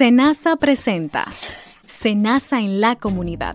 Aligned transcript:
Senasa 0.00 0.56
presenta 0.56 1.26
Senasa 1.86 2.58
en 2.58 2.80
la 2.80 2.96
comunidad. 2.96 3.54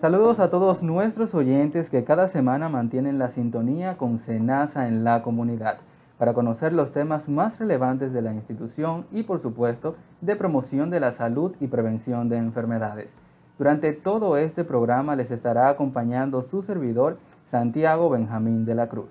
Saludos 0.00 0.38
a 0.38 0.48
todos 0.48 0.84
nuestros 0.84 1.34
oyentes 1.34 1.90
que 1.90 2.04
cada 2.04 2.28
semana 2.28 2.68
mantienen 2.68 3.18
la 3.18 3.30
sintonía 3.30 3.96
con 3.96 4.20
Senasa 4.20 4.86
en 4.86 5.02
la 5.02 5.22
comunidad 5.22 5.78
para 6.18 6.34
conocer 6.34 6.72
los 6.72 6.92
temas 6.92 7.28
más 7.28 7.58
relevantes 7.58 8.12
de 8.12 8.22
la 8.22 8.32
institución 8.32 9.06
y 9.10 9.24
por 9.24 9.40
supuesto 9.40 9.96
de 10.20 10.36
promoción 10.36 10.88
de 10.90 11.00
la 11.00 11.10
salud 11.10 11.52
y 11.58 11.66
prevención 11.66 12.28
de 12.28 12.36
enfermedades. 12.36 13.08
Durante 13.58 13.92
todo 13.92 14.36
este 14.36 14.62
programa 14.62 15.16
les 15.16 15.32
estará 15.32 15.68
acompañando 15.68 16.42
su 16.42 16.62
servidor 16.62 17.18
Santiago 17.48 18.08
Benjamín 18.08 18.64
de 18.64 18.76
la 18.76 18.88
Cruz. 18.88 19.10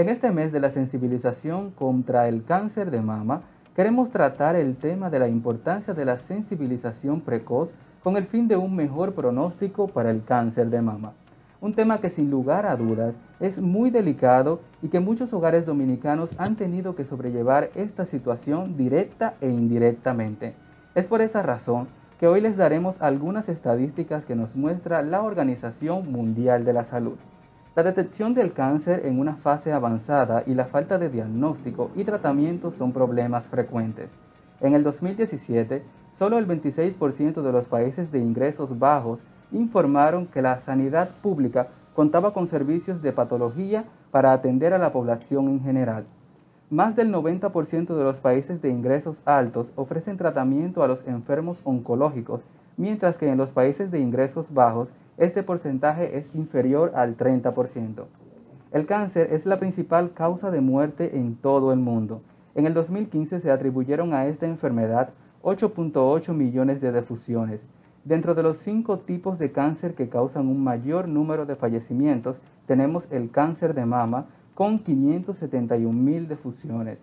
En 0.00 0.08
este 0.08 0.30
mes 0.30 0.50
de 0.50 0.60
la 0.60 0.70
sensibilización 0.70 1.72
contra 1.72 2.26
el 2.26 2.42
cáncer 2.42 2.90
de 2.90 3.02
mama, 3.02 3.42
queremos 3.76 4.10
tratar 4.10 4.56
el 4.56 4.76
tema 4.76 5.10
de 5.10 5.18
la 5.18 5.28
importancia 5.28 5.92
de 5.92 6.06
la 6.06 6.16
sensibilización 6.16 7.20
precoz 7.20 7.74
con 8.02 8.16
el 8.16 8.24
fin 8.24 8.48
de 8.48 8.56
un 8.56 8.74
mejor 8.74 9.12
pronóstico 9.12 9.88
para 9.88 10.10
el 10.10 10.24
cáncer 10.24 10.70
de 10.70 10.80
mama. 10.80 11.12
Un 11.60 11.74
tema 11.74 12.00
que 12.00 12.08
sin 12.08 12.30
lugar 12.30 12.64
a 12.64 12.76
dudas 12.76 13.14
es 13.40 13.58
muy 13.58 13.90
delicado 13.90 14.60
y 14.80 14.88
que 14.88 15.00
muchos 15.00 15.34
hogares 15.34 15.66
dominicanos 15.66 16.30
han 16.38 16.56
tenido 16.56 16.96
que 16.96 17.04
sobrellevar 17.04 17.68
esta 17.74 18.06
situación 18.06 18.78
directa 18.78 19.34
e 19.42 19.50
indirectamente. 19.50 20.54
Es 20.94 21.06
por 21.06 21.20
esa 21.20 21.42
razón 21.42 21.88
que 22.18 22.26
hoy 22.26 22.40
les 22.40 22.56
daremos 22.56 23.02
algunas 23.02 23.50
estadísticas 23.50 24.24
que 24.24 24.34
nos 24.34 24.56
muestra 24.56 25.02
la 25.02 25.20
Organización 25.20 26.10
Mundial 26.10 26.64
de 26.64 26.72
la 26.72 26.84
Salud. 26.86 27.18
La 27.76 27.84
detección 27.84 28.34
del 28.34 28.52
cáncer 28.52 29.06
en 29.06 29.20
una 29.20 29.36
fase 29.36 29.72
avanzada 29.72 30.42
y 30.44 30.54
la 30.54 30.64
falta 30.64 30.98
de 30.98 31.08
diagnóstico 31.08 31.92
y 31.94 32.02
tratamiento 32.02 32.72
son 32.72 32.90
problemas 32.92 33.46
frecuentes. 33.46 34.18
En 34.60 34.74
el 34.74 34.82
2017, 34.82 35.84
solo 36.18 36.38
el 36.38 36.48
26% 36.48 37.42
de 37.42 37.52
los 37.52 37.68
países 37.68 38.10
de 38.10 38.18
ingresos 38.18 38.76
bajos 38.80 39.20
informaron 39.52 40.26
que 40.26 40.42
la 40.42 40.60
sanidad 40.62 41.10
pública 41.22 41.68
contaba 41.94 42.32
con 42.32 42.48
servicios 42.48 43.02
de 43.02 43.12
patología 43.12 43.84
para 44.10 44.32
atender 44.32 44.74
a 44.74 44.78
la 44.78 44.92
población 44.92 45.48
en 45.48 45.62
general. 45.62 46.06
Más 46.70 46.96
del 46.96 47.12
90% 47.12 47.96
de 47.96 48.04
los 48.04 48.18
países 48.18 48.60
de 48.60 48.70
ingresos 48.70 49.22
altos 49.24 49.72
ofrecen 49.76 50.16
tratamiento 50.16 50.82
a 50.82 50.88
los 50.88 51.06
enfermos 51.06 51.60
oncológicos, 51.62 52.42
mientras 52.76 53.16
que 53.16 53.28
en 53.28 53.38
los 53.38 53.52
países 53.52 53.92
de 53.92 54.00
ingresos 54.00 54.52
bajos 54.52 54.88
este 55.20 55.42
porcentaje 55.42 56.16
es 56.16 56.34
inferior 56.34 56.92
al 56.94 57.14
30%. 57.14 58.04
El 58.72 58.86
cáncer 58.86 59.34
es 59.34 59.44
la 59.44 59.58
principal 59.58 60.12
causa 60.14 60.50
de 60.50 60.62
muerte 60.62 61.18
en 61.18 61.36
todo 61.36 61.74
el 61.74 61.78
mundo. 61.78 62.22
En 62.54 62.64
el 62.64 62.72
2015 62.72 63.40
se 63.40 63.50
atribuyeron 63.50 64.14
a 64.14 64.26
esta 64.26 64.46
enfermedad 64.46 65.10
8.8 65.42 66.32
millones 66.32 66.80
de 66.80 66.90
defusiones. 66.90 67.60
Dentro 68.02 68.34
de 68.34 68.42
los 68.42 68.60
cinco 68.60 69.00
tipos 69.00 69.38
de 69.38 69.52
cáncer 69.52 69.94
que 69.94 70.08
causan 70.08 70.48
un 70.48 70.64
mayor 70.64 71.06
número 71.06 71.44
de 71.44 71.54
fallecimientos, 71.54 72.36
tenemos 72.66 73.06
el 73.12 73.30
cáncer 73.30 73.74
de 73.74 73.84
mama 73.84 74.24
con 74.54 74.78
571 74.78 75.92
mil 75.92 76.28
defusiones. 76.28 76.98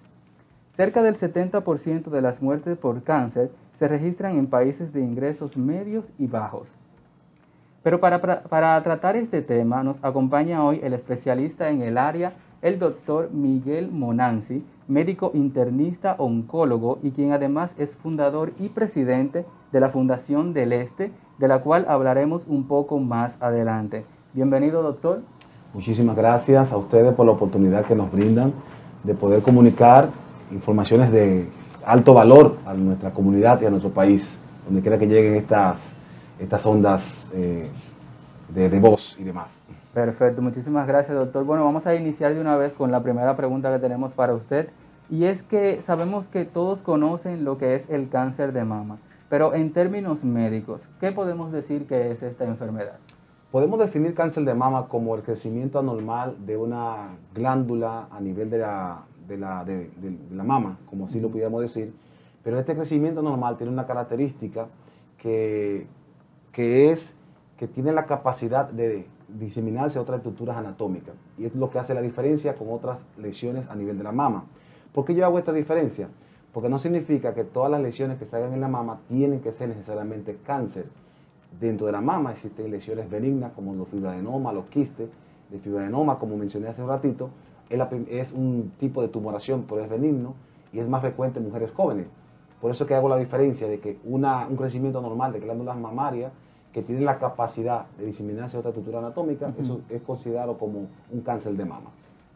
Cerca 0.76 1.04
del 1.04 1.20
70% 1.20 2.09
de 2.09 2.22
las 2.24 2.42
muertes 2.42 2.80
por 2.80 3.04
cáncer 3.04 3.52
se 3.78 3.88
registran 3.88 4.40
en 4.40 4.48
países 4.48 4.92
de 4.92 5.02
ingresos 5.02 5.56
medios 5.56 6.06
y 6.18 6.26
bajos. 6.26 6.68
Pero 7.88 8.02
para, 8.02 8.84
tratar 8.84 9.16
este 9.16 9.42
tema 9.42 9.82
nos 9.82 10.04
acompaña 10.04 10.62
hoy 10.62 10.82
el 10.84 10.92
especialista 10.92 11.70
en 11.70 11.82
el 11.82 11.98
área, 11.98 12.34
el 12.62 12.80
doctor 12.80 13.30
Miguel 13.32 13.90
Monanzi, 13.90 14.62
médico 14.90 15.32
internista 15.34 16.16
oncólogo 16.18 17.00
y 17.02 17.12
quien 17.12 17.32
además 17.32 17.72
es 17.78 17.96
fundador 17.96 18.52
y 18.60 18.68
presidente 18.68 19.46
de 19.72 19.80
la 19.80 19.88
Fundación 19.88 20.52
del 20.52 20.74
Este, 20.74 21.14
de 21.38 21.47
la 21.47 21.59
cual 21.59 21.86
hablaremos 21.88 22.44
un 22.46 22.68
poco 22.68 23.00
más 23.00 23.38
adelante. 23.40 24.03
Bienvenido, 24.34 24.84
doctor. 24.84 25.22
Muchísimas 25.74 26.18
gracias 26.18 26.74
a 26.74 26.78
ustedes 26.78 27.14
por 27.14 27.26
la 27.26 27.31
oportunidad 27.31 27.86
que 27.86 27.96
nos 27.96 28.12
brindan 28.12 28.52
de 29.06 29.14
poder 29.14 29.42
comunicar 29.42 30.09
informaciones 30.52 31.09
de 31.09 31.47
alto 31.86 32.14
valor 32.14 32.58
a 32.66 32.74
nuestra 32.74 33.12
comunidad 33.12 33.62
y 33.62 33.66
a 33.66 33.70
nuestro 33.70 33.92
país, 33.92 34.38
donde 34.66 34.81
quiera 34.81 34.97
que 34.97 35.08
lleguen 35.08 35.36
estas 35.36 35.96
estas 36.40 36.66
ondas 36.66 37.30
eh, 37.34 37.70
de, 38.50 38.70
de, 38.70 38.80
voz 38.80 39.16
y 39.20 39.24
demás. 39.24 39.50
Perfecto, 39.94 40.42
muchísimas 40.42 40.88
gracias 40.88 41.18
doctor. 41.18 41.44
Bueno, 41.44 41.66
vamos 41.66 41.86
a 41.86 41.96
iniciar 41.96 42.34
de 42.34 42.42
una 42.42 42.56
vez 42.56 42.74
con 42.74 42.92
la 42.92 43.02
primera 43.02 43.36
pregunta 43.36 43.72
que 43.74 43.80
tenemos 43.80 44.14
para 44.14 44.34
usted 44.34 44.70
y 45.09 45.26
es 45.26 45.42
que 45.44 45.81
sabemos 45.86 46.28
que 46.28 46.46
todos 46.46 46.81
conocen 46.81 47.46
lo 47.46 47.58
que 47.58 47.76
es 47.76 47.90
el 47.90 48.09
cáncer 48.09 48.52
de 48.52 48.64
mama, 48.66 48.97
pero 49.30 49.53
en 49.53 49.72
términos 49.72 50.24
médicos, 50.24 50.81
¿qué 51.00 51.12
podemos 51.12 51.52
decir 51.52 51.88
que 51.88 52.12
es 52.12 52.22
esta 52.22 52.46
enfermedad? 52.46 52.97
Podemos 53.52 53.80
definir 53.80 54.14
cáncer 54.14 54.44
de 54.44 54.53
mama 54.53 54.88
como 54.88 55.16
el 55.16 55.24
crecimiento 55.24 55.80
anormal 55.80 56.36
de 56.46 56.58
una 56.58 57.16
glándula 57.34 58.08
a 58.12 58.20
nivel 58.20 58.50
de 58.50 58.58
la, 58.58 59.03
de 59.28 59.38
la, 59.38 59.64
de, 59.64 59.90
la 60.34 60.44
mama, 60.44 60.78
como 60.90 61.06
así 61.06 61.22
lo 61.22 61.30
pudiéramos 61.30 61.62
decir, 61.62 61.94
pero 62.44 62.59
este 62.59 62.76
crecimiento 62.76 63.22
anormal 63.22 63.58
tiene 63.58 63.72
una 63.72 63.86
característica 63.86 64.68
que 65.18 65.88
que 66.57 66.90
es 66.90 67.13
que 67.56 67.68
tiene 67.68 67.91
la 67.91 68.07
capacidad 68.07 68.68
de 68.68 69.06
diseminarse 69.28 70.00
a 70.00 70.01
otras 70.01 70.18
estructuras 70.18 70.57
anatómicas. 70.57 71.13
Y 71.38 71.45
es 71.45 71.53
lo 71.53 71.69
que 71.69 71.78
hace 71.78 71.94
la 71.94 72.01
diferencia 72.01 72.56
con 72.56 72.72
otras 72.72 72.97
lesiones 73.16 73.69
a 73.69 73.75
nivel 73.75 73.95
de 74.00 74.03
la 74.03 74.12
mama. 74.12 74.45
¿Por 74.91 75.06
qué 75.06 75.13
yo 75.13 75.23
hago 75.23 75.38
esta 75.38 75.53
diferencia? 75.53 76.09
Porque 76.51 76.67
no 76.67 76.79
significa 76.79 77.35
que 77.35 77.44
todas 77.44 77.69
las 77.69 77.79
lesiones 77.79 78.17
que 78.17 78.25
salgan 78.25 78.53
en 78.53 78.62
la 78.62 78.67
mama 78.67 79.01
tienen 79.07 79.40
que 79.40 79.51
ser 79.51 79.69
necesariamente 79.69 80.40
cáncer. 80.44 80.88
Dentro 81.62 81.85
de 81.85 81.91
la 81.91 82.01
mama 82.01 82.31
existen 82.31 82.72
lesiones 82.72 83.07
benignas 83.07 83.51
como 83.53 83.75
los 83.75 83.88
fibroadenomas, 83.90 84.56
los 84.56 84.66
quistes. 84.66 85.12
El 85.51 85.59
fibroadenoma, 85.59 86.17
como 86.17 86.38
mencioné 86.38 86.69
hace 86.69 86.81
un 86.81 86.90
ratito, 86.90 87.29
es 87.69 88.31
un 88.31 88.72
tipo 88.79 89.03
de 89.03 89.09
tumoración, 89.09 89.66
pero 89.69 89.84
es 89.84 89.90
benigno 89.91 90.34
y 90.73 90.79
es 90.79 90.90
más 90.90 91.01
frecuente 91.01 91.38
en 91.38 91.46
mujeres 91.46 91.69
jóvenes. 91.69 92.07
Por 92.59 92.72
eso 92.72 92.88
que 92.88 92.96
hago 92.96 93.09
la 93.09 93.17
diferencia 93.17 93.67
de 93.67 93.79
que 93.79 94.00
una, 94.03 94.47
un 94.47 94.56
crecimiento 94.56 95.00
normal 95.01 95.31
de 95.31 95.40
glándulas 95.40 95.78
mamarias 95.78 96.31
que 96.78 96.84
tienen 96.84 97.06
la 97.06 97.18
capacidad 97.18 97.88
de 97.98 98.06
diseminarse 98.06 98.56
a 98.56 98.60
otra 98.60 98.70
estructura 98.70 99.00
anatómica, 99.00 99.52
eso 99.60 99.82
es 99.90 100.00
considerado 100.04 100.60
como 100.60 100.86
un 101.10 101.22
cáncer 101.22 101.54
de 101.54 101.66
mama. 101.66 101.90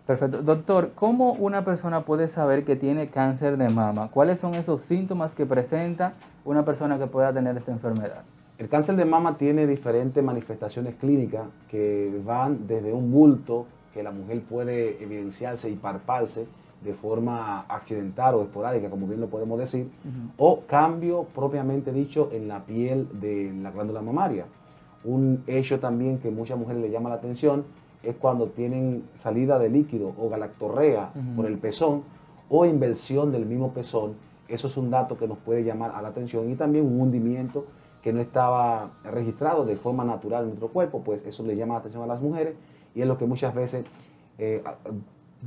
Perfecto. 0.07 0.41
Doctor, 0.41 0.94
¿cómo 0.96 1.34
una 1.34 1.63
persona 1.63 2.06
puede 2.06 2.28
saber 2.28 2.66
que 2.66 2.75
tiene 2.75 3.12
cáncer 3.12 3.56
de 3.56 3.69
mama? 3.69 4.09
¿Cuáles 4.12 4.40
son 4.40 4.56
esos 4.56 4.81
síntomas 4.81 5.35
que 5.35 5.46
presenta 5.46 6.13
una 6.44 6.66
persona 6.66 6.97
que 6.97 7.06
pueda 7.06 7.31
tener 7.31 7.56
esta 7.56 7.72
enfermedad? 7.72 8.24
El 8.57 8.68
cáncer 8.68 8.96
de 8.96 9.06
mama 9.06 9.38
tiene 9.38 9.68
diferentes 9.68 10.24
manifestaciones 10.24 10.96
clínicas 10.96 11.44
que 11.69 12.19
van 12.25 12.66
desde 12.66 12.91
un 12.91 13.12
bulto 13.12 13.68
que 13.94 14.02
la 14.02 14.09
mujer 14.09 14.41
puede 14.41 15.03
evidenciarse 15.03 15.69
y 15.69 15.75
parparse 15.75 16.47
de 16.83 16.93
forma 16.93 17.61
accidental 17.67 18.35
o 18.35 18.41
esporádica, 18.41 18.89
como 18.89 19.07
bien 19.07 19.21
lo 19.21 19.27
podemos 19.27 19.59
decir, 19.59 19.89
o 20.37 20.61
cambio 20.61 21.27
propiamente 21.35 21.91
dicho 21.91 22.29
en 22.31 22.47
la 22.47 22.65
piel 22.65 23.07
de 23.19 23.53
la 23.61 23.71
glándula 23.71 24.01
mamaria. 24.01 24.45
Un 25.03 25.43
hecho 25.47 25.79
también 25.79 26.19
que 26.19 26.31
muchas 26.31 26.57
mujeres 26.57 26.81
le 26.81 26.89
llama 26.89 27.09
la 27.09 27.15
atención 27.15 27.65
es 28.03 28.15
cuando 28.15 28.47
tienen 28.47 29.03
salida 29.21 29.59
de 29.59 29.69
líquido 29.69 30.13
o 30.17 30.29
galactorrea 30.29 31.11
por 31.35 31.45
el 31.45 31.57
pezón 31.59 32.03
o 32.49 32.65
inversión 32.65 33.31
del 33.31 33.45
mismo 33.45 33.73
pezón. 33.73 34.15
Eso 34.47 34.67
es 34.67 34.75
un 34.75 34.89
dato 34.89 35.17
que 35.17 35.27
nos 35.27 35.37
puede 35.37 35.63
llamar 35.63 35.91
a 35.95 36.01
la 36.01 36.09
atención 36.09 36.49
y 36.49 36.55
también 36.55 36.85
un 36.85 36.99
hundimiento 36.99 37.65
que 38.01 38.11
no 38.11 38.19
estaba 38.19 38.89
registrado 39.03 39.65
de 39.65 39.75
forma 39.75 40.03
natural 40.03 40.43
en 40.43 40.49
nuestro 40.49 40.69
cuerpo, 40.69 41.01
pues 41.03 41.23
eso 41.25 41.43
le 41.45 41.55
llama 41.55 41.75
la 41.75 41.79
atención 41.81 42.03
a 42.03 42.07
las 42.07 42.21
mujeres 42.21 42.55
y 42.95 43.01
es 43.01 43.07
lo 43.07 43.17
que 43.17 43.25
muchas 43.25 43.53
veces 43.53 43.85
eh, 44.39 44.63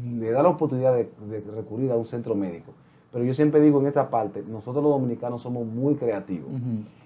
le 0.03 0.31
da 0.31 0.43
la 0.43 0.49
oportunidad 0.49 0.95
de, 0.95 1.09
recurrir 1.55 1.91
a 1.93 1.97
un 1.97 2.05
centro 2.05 2.35
médico. 2.35 2.73
Pero 3.13 3.25
yo 3.25 3.33
siempre 3.33 3.61
digo 3.61 3.81
en 3.81 3.87
esta 3.87 4.11
parte, 4.11 4.43
nosotros 4.47 4.83
los 4.83 4.93
dominicanos 4.93 5.43
somos 5.43 5.65
muy 5.67 5.95
creativos, 5.95 6.51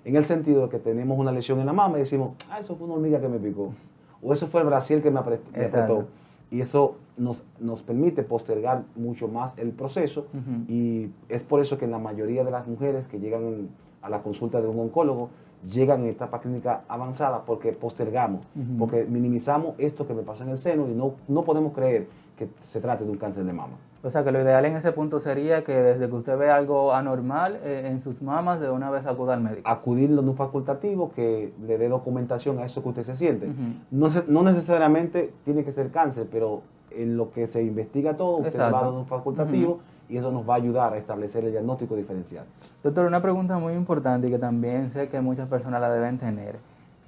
en 0.04 0.16
el 0.16 0.24
sentido 0.24 0.62
de 0.62 0.68
que 0.70 0.78
tenemos 0.78 1.18
una 1.18 1.32
lesión 1.32 1.60
en 1.60 1.66
la 1.66 1.74
mama 1.74 1.98
y 1.98 2.00
decimos, 2.00 2.32
ah, 2.50 2.58
eso 2.58 2.76
fue 2.76 2.86
una 2.86 2.94
hormiga 2.94 3.20
que 3.20 3.28
me 3.28 3.38
picó, 3.38 3.74
o 4.22 4.32
eso 4.32 4.46
fue 4.46 4.62
el 4.62 4.66
brasil 4.66 5.02
que 5.02 5.10
me, 5.10 5.18
apretó. 5.18 6.06
Y 6.50 6.62
eso 6.62 6.96
nos, 7.18 7.42
nos, 7.60 7.82
permite 7.82 8.22
postergar 8.22 8.84
mucho 8.96 9.28
más 9.28 9.52
el 9.58 9.72
proceso 9.72 10.26
y 10.66 11.10
es 11.28 11.42
por 11.42 11.60
eso 11.60 11.76
que 11.76 11.86
la 11.86 11.98
mayoría 11.98 12.42
de 12.42 12.50
las 12.50 12.66
mujeres 12.66 13.06
que 13.06 13.20
llegan 13.20 13.68
a 14.00 14.08
la 14.08 14.22
consulta 14.22 14.62
de 14.62 14.66
un 14.66 14.78
oncólogo 14.78 15.28
llegan 15.70 16.02
en 16.02 16.08
etapa 16.08 16.40
clínica 16.40 16.84
avanzada 16.88 17.44
porque 17.44 17.72
postergamos, 17.72 18.46
porque 18.78 19.04
minimizamos 19.04 19.74
esto 19.78 20.06
que 20.06 20.14
me 20.14 20.22
pasó 20.22 20.44
en 20.44 20.50
el 20.50 20.58
seno 20.58 20.88
y 20.88 20.94
no, 20.94 21.14
no 21.26 21.44
podemos 21.44 21.74
creer 21.74 22.06
que 22.38 22.48
se 22.60 22.80
trate 22.80 23.04
de 23.04 23.10
un 23.10 23.18
cáncer 23.18 23.44
de 23.44 23.52
mama. 23.52 23.74
O 24.02 24.10
sea 24.10 24.22
que 24.22 24.30
lo 24.30 24.40
ideal 24.40 24.64
en 24.64 24.76
ese 24.76 24.92
punto 24.92 25.18
sería 25.18 25.64
que 25.64 25.72
desde 25.72 26.08
que 26.08 26.14
usted 26.14 26.38
ve 26.38 26.50
algo 26.50 26.94
anormal 26.94 27.58
eh, 27.64 27.88
en 27.90 28.00
sus 28.00 28.22
mamas, 28.22 28.60
de 28.60 28.70
una 28.70 28.90
vez 28.90 29.04
acuda 29.06 29.34
al 29.34 29.40
médico. 29.40 29.68
Acudir 29.68 30.10
lo 30.10 30.22
no 30.22 30.34
facultativo, 30.34 31.10
que 31.10 31.52
le 31.66 31.78
dé 31.78 31.88
documentación 31.88 32.60
a 32.60 32.64
eso 32.64 32.80
que 32.82 32.90
usted 32.90 33.02
se 33.02 33.16
siente. 33.16 33.48
no, 33.90 34.08
no 34.28 34.42
necesariamente 34.44 35.32
tiene 35.44 35.64
que 35.64 35.72
ser 35.72 35.90
cáncer, 35.90 36.28
pero 36.30 36.62
en 36.90 37.16
lo 37.16 37.32
que 37.32 37.48
se 37.48 37.62
investiga 37.62 38.16
todo, 38.16 38.36
usted 38.36 38.58
va 38.58 38.68
a 38.68 38.82
dar 38.82 38.92
un 38.92 39.06
facultativo 39.06 39.80
y 40.08 40.16
eso 40.16 40.30
nos 40.30 40.48
va 40.48 40.54
a 40.54 40.56
ayudar 40.56 40.92
a 40.92 40.96
establecer 40.96 41.44
el 41.44 41.50
diagnóstico 41.50 41.96
diferencial. 41.96 42.46
Doctor, 42.82 43.06
una 43.06 43.20
pregunta 43.20 43.58
muy 43.58 43.74
importante 43.74 44.28
y 44.28 44.30
que 44.30 44.38
también 44.38 44.90
sé 44.92 45.08
que 45.08 45.20
muchas 45.20 45.48
personas 45.48 45.80
la 45.80 45.90
deben 45.90 46.18
tener. 46.18 46.56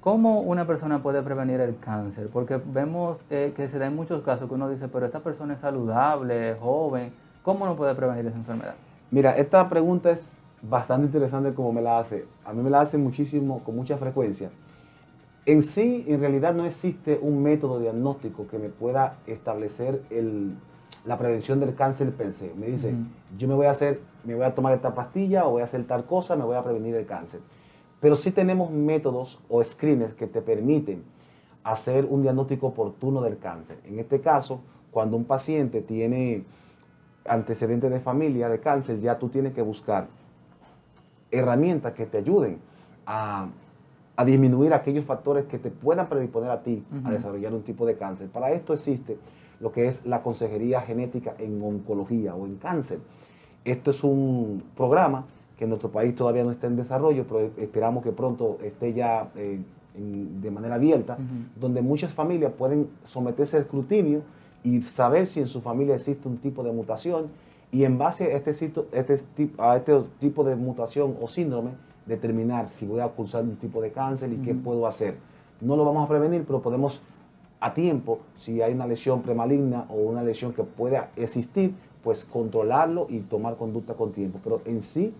¿Cómo 0.01 0.41
una 0.41 0.65
persona 0.65 1.03
puede 1.03 1.21
prevenir 1.21 1.61
el 1.61 1.77
cáncer? 1.77 2.27
Porque 2.33 2.59
vemos 2.65 3.19
eh, 3.29 3.53
que 3.55 3.69
se 3.69 3.77
da 3.77 3.85
en 3.85 3.95
muchos 3.95 4.23
casos 4.23 4.49
que 4.49 4.55
uno 4.55 4.67
dice, 4.67 4.87
pero 4.87 5.05
esta 5.05 5.19
persona 5.19 5.53
es 5.53 5.59
saludable, 5.59 6.55
joven, 6.59 7.13
¿cómo 7.43 7.67
no 7.67 7.75
puede 7.75 7.93
prevenir 7.93 8.25
esa 8.25 8.35
enfermedad? 8.35 8.73
Mira, 9.11 9.37
esta 9.37 9.69
pregunta 9.69 10.09
es 10.09 10.31
bastante 10.63 11.05
interesante 11.05 11.53
como 11.53 11.71
me 11.71 11.83
la 11.83 11.99
hace. 11.99 12.25
A 12.45 12.51
mí 12.51 12.63
me 12.63 12.71
la 12.71 12.81
hace 12.81 12.97
muchísimo, 12.97 13.63
con 13.63 13.75
mucha 13.75 13.95
frecuencia. 13.97 14.49
En 15.45 15.61
sí, 15.61 16.03
en 16.07 16.19
realidad 16.19 16.55
no 16.55 16.65
existe 16.65 17.19
un 17.21 17.43
método 17.43 17.79
diagnóstico 17.79 18.47
que 18.47 18.57
me 18.57 18.69
pueda 18.69 19.17
establecer 19.27 20.01
la 21.05 21.17
prevención 21.19 21.59
del 21.59 21.75
cáncer 21.75 22.11
per 22.11 22.33
se. 22.33 22.51
Me 22.55 22.65
dice, 22.65 22.95
yo 23.37 23.47
me 23.47 23.53
voy 23.53 23.67
a 23.67 23.71
hacer, 23.71 23.99
me 24.23 24.33
voy 24.33 24.45
a 24.45 24.55
tomar 24.55 24.73
esta 24.73 24.95
pastilla 24.95 25.45
o 25.45 25.51
voy 25.51 25.61
a 25.61 25.65
hacer 25.65 25.83
tal 25.85 26.05
cosa, 26.05 26.35
me 26.35 26.43
voy 26.43 26.55
a 26.55 26.63
prevenir 26.63 26.95
el 26.95 27.05
cáncer. 27.05 27.39
Pero 28.01 28.17
sí 28.17 28.31
tenemos 28.31 28.71
métodos 28.71 29.39
o 29.47 29.63
screeners 29.63 30.13
que 30.13 30.27
te 30.27 30.41
permiten 30.41 31.03
hacer 31.63 32.05
un 32.05 32.23
diagnóstico 32.23 32.67
oportuno 32.67 33.21
del 33.21 33.37
cáncer. 33.37 33.79
En 33.85 33.99
este 33.99 34.19
caso, 34.19 34.59
cuando 34.91 35.15
un 35.15 35.23
paciente 35.23 35.81
tiene 35.81 36.43
antecedentes 37.25 37.89
de 37.91 37.99
familia 38.01 38.49
de 38.49 38.59
cáncer, 38.59 38.99
ya 38.99 39.17
tú 39.17 39.29
tienes 39.29 39.53
que 39.53 39.61
buscar 39.61 40.07
herramientas 41.29 41.93
que 41.93 42.05
te 42.07 42.17
ayuden 42.17 42.59
a 43.05 43.47
a 44.21 44.25
disminuir 44.25 44.73
aquellos 44.73 45.05
factores 45.05 45.45
que 45.45 45.57
te 45.57 45.71
puedan 45.71 46.07
predisponer 46.07 46.51
a 46.51 46.61
ti 46.61 46.83
a 47.03 47.09
desarrollar 47.11 47.53
un 47.53 47.63
tipo 47.63 47.87
de 47.87 47.95
cáncer. 47.95 48.29
Para 48.29 48.51
esto 48.51 48.73
existe 48.73 49.17
lo 49.59 49.71
que 49.71 49.87
es 49.87 50.05
la 50.05 50.21
consejería 50.21 50.81
genética 50.81 51.33
en 51.39 51.61
oncología 51.61 52.35
o 52.35 52.45
en 52.45 52.57
cáncer. 52.57 52.99
Esto 53.65 53.89
es 53.89 54.03
un 54.03 54.63
programa 54.75 55.25
que 55.61 55.65
en 55.65 55.69
nuestro 55.69 55.91
país 55.91 56.15
todavía 56.15 56.43
no 56.43 56.49
está 56.49 56.65
en 56.65 56.75
desarrollo, 56.75 57.23
pero 57.27 57.51
esperamos 57.57 58.03
que 58.03 58.11
pronto 58.11 58.57
esté 58.63 58.93
ya 58.95 59.29
eh, 59.35 59.59
de 59.93 60.49
manera 60.49 60.73
abierta, 60.73 61.19
donde 61.55 61.83
muchas 61.83 62.11
familias 62.11 62.51
pueden 62.57 62.89
someterse 63.05 63.57
al 63.57 63.61
escrutinio 63.61 64.23
y 64.63 64.81
saber 64.81 65.27
si 65.27 65.39
en 65.39 65.47
su 65.47 65.61
familia 65.61 65.93
existe 65.93 66.27
un 66.27 66.37
tipo 66.37 66.63
de 66.63 66.71
mutación 66.71 67.27
y 67.71 67.83
en 67.83 67.99
base 67.99 68.33
a 68.33 68.37
este, 68.37 68.49
este, 68.49 69.51
a 69.59 69.77
este 69.77 70.01
tipo 70.19 70.43
de 70.43 70.55
mutación 70.55 71.15
o 71.21 71.27
síndrome, 71.27 71.73
determinar 72.07 72.67
si 72.69 72.87
voy 72.87 73.01
a 73.01 73.07
cursar 73.09 73.43
un 73.43 73.57
tipo 73.57 73.83
de 73.83 73.91
cáncer 73.91 74.33
y 74.33 74.37
qué 74.37 74.55
puedo 74.55 74.87
hacer. 74.87 75.17
No 75.59 75.75
lo 75.75 75.85
vamos 75.85 76.05
a 76.05 76.07
prevenir, 76.07 76.43
pero 76.43 76.59
podemos 76.63 77.03
a 77.59 77.75
tiempo, 77.75 78.21
si 78.35 78.63
hay 78.63 78.73
una 78.73 78.87
lesión 78.87 79.21
premaligna 79.21 79.85
o 79.89 79.97
una 79.97 80.23
lesión 80.23 80.53
que 80.53 80.63
pueda 80.63 81.11
existir, 81.15 81.75
pues 82.03 82.25
controlarlo 82.25 83.05
y 83.11 83.19
tomar 83.19 83.57
conducta 83.57 83.93
con 83.93 84.11
tiempo. 84.11 84.39
Pero 84.43 84.61
en 84.65 84.81
sí, 84.81 85.13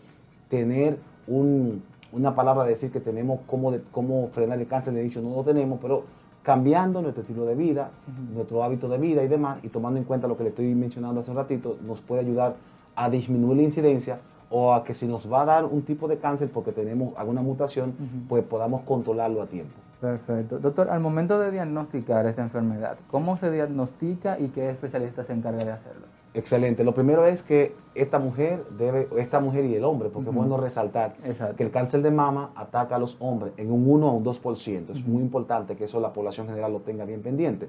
tener 0.52 1.00
una 1.28 2.36
palabra 2.36 2.66
de 2.66 2.72
decir 2.72 2.92
que 2.92 3.00
tenemos 3.00 3.40
cómo, 3.48 3.74
cómo 3.92 4.28
frenar 4.34 4.60
el 4.60 4.68
cáncer 4.68 4.94
de 4.94 5.02
inicio, 5.02 5.22
no 5.22 5.34
lo 5.34 5.44
tenemos, 5.44 5.80
pero 5.82 6.04
cambiando 6.44 7.02
nuestro 7.02 7.22
estilo 7.22 7.46
de 7.46 7.56
vida, 7.56 7.92
nuestro 8.34 8.64
hábito 8.64 8.90
de 8.90 8.98
vida 8.98 9.24
y 9.24 9.30
demás, 9.30 9.60
y 9.64 9.70
tomando 9.70 9.98
en 9.98 10.04
cuenta 10.04 10.28
lo 10.28 10.36
que 10.38 10.44
le 10.44 10.50
estoy 10.50 10.76
mencionando 10.76 11.22
hace 11.22 11.32
un 11.32 11.38
ratito, 11.38 11.78
nos 11.88 12.02
puede 12.02 12.22
ayudar 12.22 12.56
a 12.96 13.10
disminuir 13.10 13.58
la 13.58 13.64
incidencia 13.64 14.20
o 14.50 14.74
a 14.74 14.84
que 14.84 14.94
si 14.94 15.08
nos 15.08 15.32
va 15.32 15.44
a 15.44 15.46
dar 15.46 15.66
un 15.66 15.84
tipo 15.84 16.10
de 16.10 16.18
cáncer 16.18 16.50
porque 16.52 16.74
tenemos 16.74 17.18
alguna 17.18 17.42
mutación, 17.42 17.94
pues 18.28 18.44
podamos 18.44 18.82
controlarlo 18.82 19.42
a 19.42 19.46
tiempo. 19.46 19.74
Perfecto. 20.02 20.60
Doctor, 20.60 20.90
al 20.90 21.00
momento 21.00 21.40
de 21.40 21.52
diagnosticar 21.52 22.26
esta 22.26 22.42
enfermedad, 22.42 22.98
¿cómo 23.10 23.38
se 23.38 23.50
diagnostica 23.50 24.38
y 24.38 24.50
qué 24.50 24.70
especialista 24.70 25.24
se 25.24 25.32
encarga 25.32 25.64
de 25.64 25.72
hacerlo? 25.72 26.08
Excelente. 26.34 26.86
Lo 26.86 26.94
primero 26.94 27.26
es 27.26 27.44
que 27.44 27.76
esta 27.94 28.18
mujer 28.18 28.66
debe, 28.78 29.10
esta 29.18 29.42
mujer 29.42 29.66
y 29.66 29.76
el 29.76 29.84
hombre, 29.84 30.10
porque 30.10 30.30
es 30.30 30.36
bueno 30.36 30.56
resaltar 30.56 31.14
que 31.58 31.64
el 31.64 31.72
cáncer 31.72 32.02
de 32.02 32.12
mama 32.12 32.52
ataca 32.56 32.96
a 32.96 33.00
los 33.00 33.18
hombres 33.20 33.52
en 33.58 33.70
un 33.70 33.90
1 33.90 34.08
o 34.08 34.14
un 34.14 34.24
2%. 34.24 34.92
Es 34.92 35.06
muy 35.06 35.22
importante 35.22 35.76
que 35.76 35.86
eso 35.86 36.00
la 36.00 36.14
población 36.14 36.48
general 36.48 36.72
lo 36.72 36.80
tenga 36.80 37.04
bien 37.04 37.22
pendiente, 37.22 37.68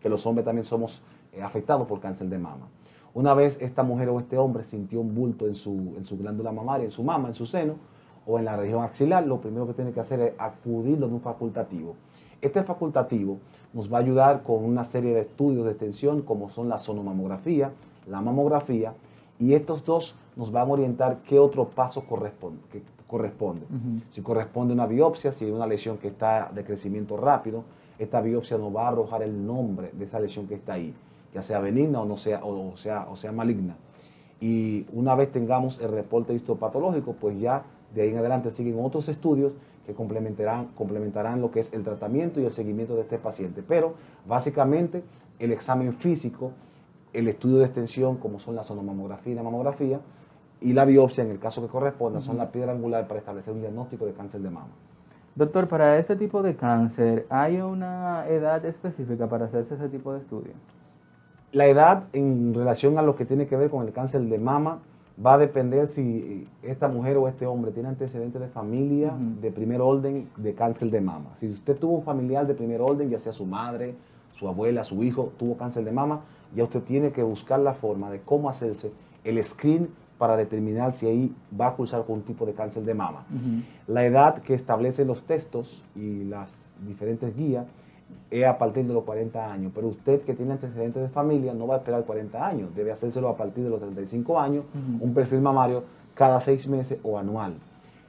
que 0.00 0.08
los 0.08 0.24
hombres 0.26 0.44
también 0.44 0.64
somos 0.64 1.02
eh, 1.32 1.42
afectados 1.42 1.88
por 1.88 1.98
cáncer 1.98 2.28
de 2.28 2.38
mama. 2.38 2.68
Una 3.14 3.34
vez 3.34 3.60
esta 3.60 3.82
mujer 3.82 4.08
o 4.10 4.20
este 4.20 4.38
hombre 4.38 4.64
sintió 4.64 5.00
un 5.00 5.12
bulto 5.12 5.48
en 5.48 5.56
su, 5.56 5.94
en 5.96 6.04
su 6.04 6.16
glándula 6.16 6.52
mamaria, 6.52 6.84
en 6.84 6.92
su 6.92 7.02
mama, 7.02 7.28
en 7.28 7.34
su 7.34 7.46
seno 7.46 7.74
o 8.26 8.38
en 8.38 8.44
la 8.44 8.56
región 8.56 8.84
axilar, 8.84 9.26
lo 9.26 9.40
primero 9.40 9.66
que 9.66 9.74
tiene 9.74 9.90
que 9.90 10.00
hacer 10.00 10.20
es 10.20 10.32
acudir 10.38 11.02
a 11.02 11.06
un 11.06 11.20
facultativo. 11.20 11.96
Este 12.40 12.62
facultativo 12.62 13.38
nos 13.72 13.92
va 13.92 13.98
a 13.98 14.00
ayudar 14.00 14.42
con 14.42 14.64
una 14.64 14.84
serie 14.84 15.14
de 15.14 15.22
estudios 15.22 15.64
de 15.64 15.72
extensión 15.72 16.22
como 16.22 16.48
son 16.48 16.68
la 16.68 16.78
sonomamografía, 16.78 17.72
la 18.06 18.20
mamografía, 18.20 18.94
y 19.38 19.54
estos 19.54 19.84
dos 19.84 20.16
nos 20.36 20.50
van 20.50 20.68
a 20.68 20.72
orientar 20.72 21.18
qué 21.26 21.38
otro 21.38 21.68
paso 21.68 22.04
corresponde. 22.06 22.60
Que 22.70 22.82
corresponde. 23.06 23.66
Si 24.10 24.22
corresponde 24.22 24.74
una 24.74 24.86
biopsia, 24.86 25.32
si 25.32 25.44
hay 25.44 25.50
una 25.50 25.66
lesión 25.66 25.98
que 25.98 26.08
está 26.08 26.50
de 26.52 26.64
crecimiento 26.64 27.16
rápido, 27.16 27.64
esta 27.98 28.20
biopsia 28.20 28.58
nos 28.58 28.74
va 28.74 28.86
a 28.86 28.88
arrojar 28.88 29.22
el 29.22 29.46
nombre 29.46 29.90
de 29.92 30.04
esa 30.04 30.18
lesión 30.18 30.48
que 30.48 30.54
está 30.54 30.74
ahí 30.74 30.94
ya 31.34 31.42
sea 31.42 31.58
benigna 31.58 32.00
o, 32.00 32.06
no 32.06 32.16
sea, 32.16 32.42
o, 32.44 32.76
sea, 32.76 33.08
o 33.10 33.16
sea 33.16 33.32
maligna. 33.32 33.76
Y 34.40 34.86
una 34.92 35.14
vez 35.14 35.32
tengamos 35.32 35.80
el 35.80 35.90
reporte 35.90 36.32
histopatológico, 36.32 37.14
pues 37.14 37.40
ya 37.40 37.64
de 37.94 38.02
ahí 38.02 38.10
en 38.10 38.18
adelante 38.18 38.52
siguen 38.52 38.78
otros 38.80 39.08
estudios 39.08 39.52
que 39.84 39.94
complementarán, 39.94 40.66
complementarán 40.76 41.40
lo 41.40 41.50
que 41.50 41.60
es 41.60 41.72
el 41.72 41.82
tratamiento 41.82 42.40
y 42.40 42.44
el 42.44 42.52
seguimiento 42.52 42.94
de 42.94 43.02
este 43.02 43.18
paciente. 43.18 43.62
Pero 43.66 43.94
básicamente 44.26 45.02
el 45.38 45.52
examen 45.52 45.94
físico, 45.94 46.52
el 47.14 47.28
estudio 47.28 47.58
de 47.58 47.64
extensión, 47.64 48.16
como 48.16 48.38
son 48.38 48.54
la 48.54 48.62
sonomamografía 48.62 49.32
y 49.32 49.36
la 49.36 49.42
mamografía, 49.42 50.00
y 50.60 50.72
la 50.72 50.84
biopsia, 50.84 51.24
en 51.24 51.30
el 51.30 51.38
caso 51.38 51.62
que 51.62 51.68
corresponda, 51.68 52.20
son 52.20 52.36
la 52.36 52.50
piedra 52.50 52.72
angular 52.72 53.06
para 53.06 53.20
establecer 53.20 53.54
un 53.54 53.60
diagnóstico 53.60 54.06
de 54.06 54.12
cáncer 54.12 54.40
de 54.40 54.50
mama. 54.50 54.72
Doctor, 55.34 55.68
para 55.68 55.98
este 55.98 56.16
tipo 56.16 56.42
de 56.42 56.54
cáncer, 56.54 57.26
¿hay 57.28 57.60
una 57.60 58.26
edad 58.28 58.64
específica 58.64 59.28
para 59.28 59.46
hacerse 59.46 59.74
ese 59.74 59.88
tipo 59.88 60.12
de 60.12 60.20
estudio? 60.20 60.52
La 61.52 61.66
edad 61.66 62.04
en 62.12 62.54
relación 62.54 62.98
a 62.98 63.02
lo 63.02 63.16
que 63.16 63.24
tiene 63.24 63.46
que 63.46 63.56
ver 63.56 63.70
con 63.70 63.86
el 63.86 63.92
cáncer 63.92 64.22
de 64.22 64.38
mama 64.38 64.78
va 65.24 65.34
a 65.34 65.38
depender 65.38 65.88
si 65.88 66.48
esta 66.62 66.88
mujer 66.88 67.16
o 67.16 67.28
este 67.28 67.46
hombre 67.46 67.70
tiene 67.70 67.88
antecedentes 67.88 68.40
de 68.40 68.48
familia 68.48 69.12
de 69.40 69.50
primer 69.52 69.80
orden 69.80 70.28
de 70.36 70.54
cáncer 70.54 70.90
de 70.90 71.00
mama. 71.00 71.30
Si 71.36 71.48
usted 71.48 71.76
tuvo 71.76 71.98
un 71.98 72.02
familiar 72.02 72.46
de 72.46 72.54
primer 72.54 72.80
orden, 72.80 73.10
ya 73.10 73.18
sea 73.18 73.32
su 73.32 73.46
madre, 73.46 73.94
su 74.38 74.48
abuela, 74.48 74.82
su 74.84 75.02
hijo, 75.02 75.32
tuvo 75.36 75.56
cáncer 75.56 75.84
de 75.84 75.92
mama, 75.92 76.22
ya 76.54 76.64
usted 76.64 76.82
tiene 76.82 77.12
que 77.12 77.22
buscar 77.22 77.60
la 77.60 77.74
forma 77.74 78.10
de 78.10 78.20
cómo 78.20 78.48
hacerse 78.48 78.92
el 79.24 79.42
screen 79.42 79.88
para 80.18 80.36
determinar 80.36 80.92
si 80.92 81.06
ahí 81.06 81.34
va 81.58 81.68
a 81.68 81.74
cursar 81.74 82.04
un 82.08 82.22
tipo 82.22 82.46
de 82.46 82.52
cáncer 82.52 82.84
de 82.84 82.94
mama. 82.94 83.26
La 83.86 84.04
edad 84.04 84.42
que 84.42 84.54
establecen 84.54 85.08
los 85.08 85.24
textos 85.24 85.84
y 85.96 86.24
las 86.24 86.72
diferentes 86.86 87.36
guías 87.36 87.66
es 88.30 88.44
a 88.44 88.58
partir 88.58 88.86
de 88.86 88.94
los 88.94 89.04
40 89.04 89.52
años, 89.52 89.72
pero 89.74 89.88
usted 89.88 90.22
que 90.22 90.34
tiene 90.34 90.52
antecedentes 90.52 91.02
de 91.02 91.08
familia 91.08 91.52
no 91.54 91.66
va 91.66 91.76
a 91.76 91.78
esperar 91.78 92.04
40 92.04 92.46
años, 92.46 92.74
debe 92.74 92.92
hacérselo 92.92 93.28
a 93.28 93.36
partir 93.36 93.64
de 93.64 93.70
los 93.70 93.80
35 93.80 94.38
años, 94.38 94.64
un 95.00 95.14
perfil 95.14 95.40
mamario 95.40 95.84
cada 96.14 96.40
seis 96.40 96.66
meses 96.68 96.98
o 97.02 97.18
anual. 97.18 97.54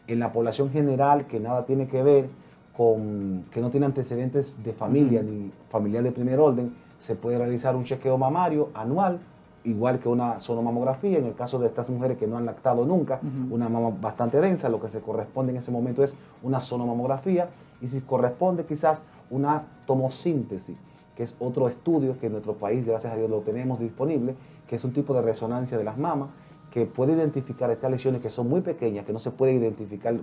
En 0.07 0.19
la 0.19 0.31
población 0.31 0.69
general 0.69 1.25
que 1.25 1.39
nada 1.39 1.65
tiene 1.65 1.87
que 1.87 2.03
ver 2.03 2.29
con, 2.77 3.45
que 3.51 3.61
no 3.61 3.71
tiene 3.71 3.87
antecedentes 3.87 4.61
de 4.63 4.73
familia 4.73 5.23
ni 5.23 5.51
familiar 5.69 6.03
de 6.03 6.11
primer 6.11 6.39
orden, 6.39 6.73
se 6.99 7.15
puede 7.15 7.37
realizar 7.37 7.75
un 7.75 7.83
chequeo 7.83 8.17
mamario 8.17 8.69
anual, 8.73 9.19
igual 9.63 9.99
que 9.99 10.07
una 10.09 10.39
sonomamografía, 10.39 11.17
en 11.17 11.25
el 11.25 11.35
caso 11.35 11.59
de 11.59 11.67
estas 11.67 11.89
mujeres 11.89 12.17
que 12.17 12.27
no 12.27 12.37
han 12.37 12.45
lactado 12.45 12.85
nunca, 12.85 13.19
una 13.49 13.67
mama 13.67 13.95
bastante 13.99 14.39
densa, 14.39 14.69
lo 14.69 14.79
que 14.79 14.89
se 14.89 14.99
corresponde 14.99 15.51
en 15.51 15.57
ese 15.57 15.71
momento 15.71 16.03
es 16.03 16.15
una 16.43 16.59
sonomamografía, 16.59 17.49
y 17.81 17.87
si 17.87 18.01
corresponde 18.01 18.65
quizás 18.65 19.01
una 19.29 19.63
tomosíntesis, 19.85 20.77
que 21.15 21.23
es 21.23 21.35
otro 21.39 21.67
estudio 21.67 22.19
que 22.19 22.27
en 22.27 22.33
nuestro 22.33 22.53
país, 22.53 22.85
gracias 22.85 23.13
a 23.13 23.15
Dios, 23.15 23.29
lo 23.29 23.39
tenemos 23.39 23.79
disponible, 23.79 24.35
que 24.67 24.75
es 24.75 24.83
un 24.83 24.93
tipo 24.93 25.13
de 25.13 25.21
resonancia 25.21 25.77
de 25.77 25.83
las 25.83 25.97
mamas 25.97 26.29
que 26.71 26.85
puede 26.85 27.13
identificar 27.13 27.71
estas 27.71 27.89
lesiones 27.89 28.21
que 28.21 28.29
son 28.29 28.49
muy 28.49 28.61
pequeñas, 28.61 29.05
que 29.05 29.13
no 29.13 29.19
se 29.19 29.31
puede 29.31 29.53
identificar 29.53 30.15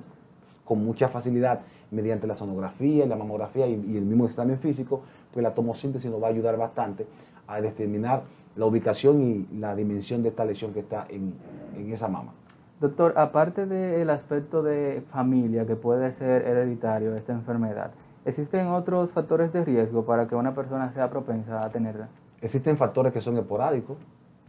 con 0.65 0.85
mucha 0.85 1.09
facilidad 1.09 1.61
mediante 1.93 2.27
la 2.27 2.35
sonografía, 2.35 3.07
la 3.07 3.17
mamografía 3.17 3.67
y, 3.69 3.75
el 3.75 4.05
mismo 4.05 4.27
examen 4.27 4.59
físico, 4.59 5.03
pues 5.33 5.43
la 5.43 5.55
tomosíntesis 5.55 6.11
nos 6.11 6.21
va 6.21 6.27
a 6.27 6.31
ayudar 6.31 6.57
bastante 6.57 7.07
a 7.47 7.61
determinar 7.61 8.23
la 8.57 8.67
ubicación 8.67 9.23
y 9.23 9.59
la 9.59 9.77
dimensión 9.77 10.23
de 10.23 10.31
esta 10.31 10.45
lesión 10.45 10.73
que 10.73 10.81
está 10.81 11.07
en, 11.09 11.35
en 11.77 11.93
esa 11.93 12.09
mama. 12.09 12.33
Doctor, 12.81 13.15
aparte 13.17 13.67
del 13.67 14.11
aspecto 14.11 14.63
de 14.63 15.05
familia 15.13 15.65
que 15.67 15.77
puede 15.77 16.13
ser 16.13 16.43
hereditario 16.43 17.15
esta 17.15 17.33
enfermedad, 17.33 17.93
¿Existen 18.25 18.69
otros 18.69 19.11
factores 19.11 19.53
de 19.53 19.65
riesgo 19.65 20.05
para 20.05 20.29
que 20.29 20.37
una 20.37 20.55
persona 20.55 20.93
sea 20.93 21.11
propensa 21.11 21.65
a 21.65 21.71
tenerla? 21.71 22.09
Existen 22.41 22.77
factores 22.77 23.13
que 23.13 23.21
son 23.21 23.37
esporádicos, 23.37 23.97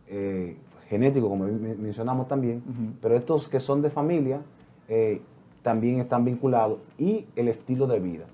eh, 0.07 0.57
genéticos, 0.87 1.29
como 1.29 1.45
mencionamos 1.45 2.27
también, 2.27 2.61
pero 3.01 3.15
estos 3.15 3.49
que 3.49 3.59
son 3.59 3.81
de 3.81 3.89
familia 3.89 4.41
eh, 4.87 5.21
también 5.63 5.99
están 5.99 6.25
vinculados 6.25 6.79
y 6.97 7.25
el 7.35 7.47
estilo 7.47 7.87
de 7.87 7.99
vida. 7.99 8.25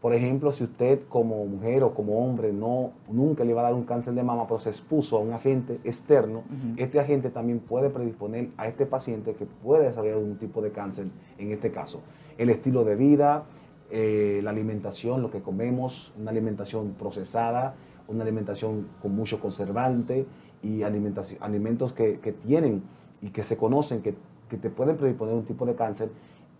Por 0.00 0.14
ejemplo, 0.14 0.50
si 0.52 0.64
usted 0.64 1.00
como 1.10 1.44
mujer 1.44 1.82
o 1.82 1.92
como 1.92 2.24
hombre 2.24 2.54
no, 2.54 2.92
nunca 3.10 3.44
le 3.44 3.52
va 3.52 3.60
a 3.60 3.64
dar 3.64 3.74
un 3.74 3.84
cáncer 3.84 4.14
de 4.14 4.22
mama, 4.22 4.46
pero 4.46 4.58
se 4.58 4.70
expuso 4.70 5.18
a 5.18 5.20
un 5.20 5.34
agente 5.34 5.78
externo, 5.84 6.42
este 6.78 6.98
agente 6.98 7.28
también 7.28 7.58
puede 7.58 7.90
predisponer 7.90 8.48
a 8.56 8.66
este 8.66 8.86
paciente 8.86 9.34
que 9.34 9.44
puede 9.44 9.88
desarrollar 9.88 10.16
un 10.16 10.38
tipo 10.38 10.62
de 10.62 10.70
cáncer 10.70 11.08
en 11.36 11.52
este 11.52 11.70
caso. 11.70 12.00
El 12.38 12.48
estilo 12.48 12.82
de 12.84 12.96
vida, 12.96 13.44
eh, 13.90 14.40
la 14.42 14.50
alimentación, 14.50 15.20
lo 15.20 15.30
que 15.30 15.42
comemos, 15.42 16.14
una 16.18 16.30
alimentación 16.30 16.94
procesada, 16.98 17.74
una 18.08 18.22
alimentación 18.22 18.86
con 19.02 19.14
mucho 19.14 19.38
conservante 19.38 20.24
y 20.62 20.82
alimentos 20.82 21.92
que, 21.92 22.34
tienen 22.46 22.82
y 23.20 23.28
que 23.28 23.42
se 23.42 23.58
conocen 23.58 24.00
que, 24.00 24.14
que 24.48 24.56
te 24.56 24.70
pueden 24.70 24.96
predisponer 24.96 25.34
un 25.34 25.44
tipo 25.44 25.66
de 25.66 25.74
cáncer 25.74 26.10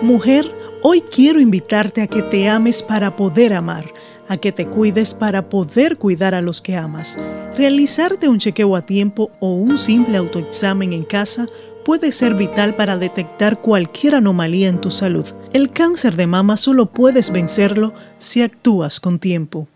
Mujer, 0.00 0.44
hoy 0.82 1.00
quiero 1.00 1.40
invitarte 1.40 2.02
a 2.02 2.06
que 2.06 2.22
te 2.22 2.48
ames 2.48 2.82
para 2.82 3.16
poder 3.16 3.52
amar 3.52 3.84
a 4.28 4.38
que 4.38 4.50
te 4.50 4.66
cuides 4.66 5.12
para 5.12 5.50
poder 5.50 5.98
cuidar 5.98 6.34
a 6.34 6.40
los 6.40 6.62
que 6.62 6.74
amas. 6.74 7.18
Realizarte 7.56 8.28
un 8.28 8.38
chequeo 8.38 8.76
a 8.76 8.86
tiempo 8.86 9.30
o 9.40 9.54
un 9.54 9.76
simple 9.76 10.16
autoexamen 10.16 10.94
en 10.94 11.04
casa 11.04 11.44
puede 11.84 12.12
ser 12.12 12.34
vital 12.34 12.74
para 12.74 12.96
detectar 12.96 13.60
cualquier 13.60 14.14
anomalía 14.14 14.68
en 14.68 14.80
tu 14.80 14.90
salud. 14.90 15.26
El 15.52 15.70
cáncer 15.70 16.16
de 16.16 16.26
mama 16.26 16.56
solo 16.56 16.86
puedes 16.86 17.30
vencerlo 17.30 17.92
si 18.18 18.40
actúas 18.40 19.00
con 19.00 19.18
tiempo. 19.18 19.68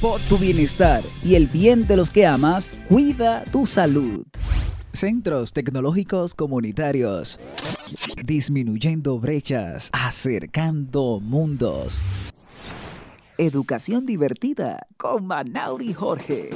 Por 0.00 0.20
tu 0.22 0.38
bienestar 0.38 1.02
y 1.22 1.34
el 1.34 1.46
bien 1.46 1.86
de 1.86 1.96
los 1.96 2.10
que 2.10 2.26
amas, 2.26 2.72
cuida 2.88 3.44
tu 3.50 3.66
salud. 3.66 4.24
Centros 4.98 5.52
Tecnológicos 5.52 6.34
Comunitarios. 6.34 7.38
Disminuyendo 8.24 9.20
brechas, 9.20 9.90
acercando 9.92 11.20
mundos. 11.20 12.02
Educación 13.38 14.06
divertida 14.06 14.88
con 14.96 15.24
Manauri 15.24 15.94
Jorge. 15.94 16.50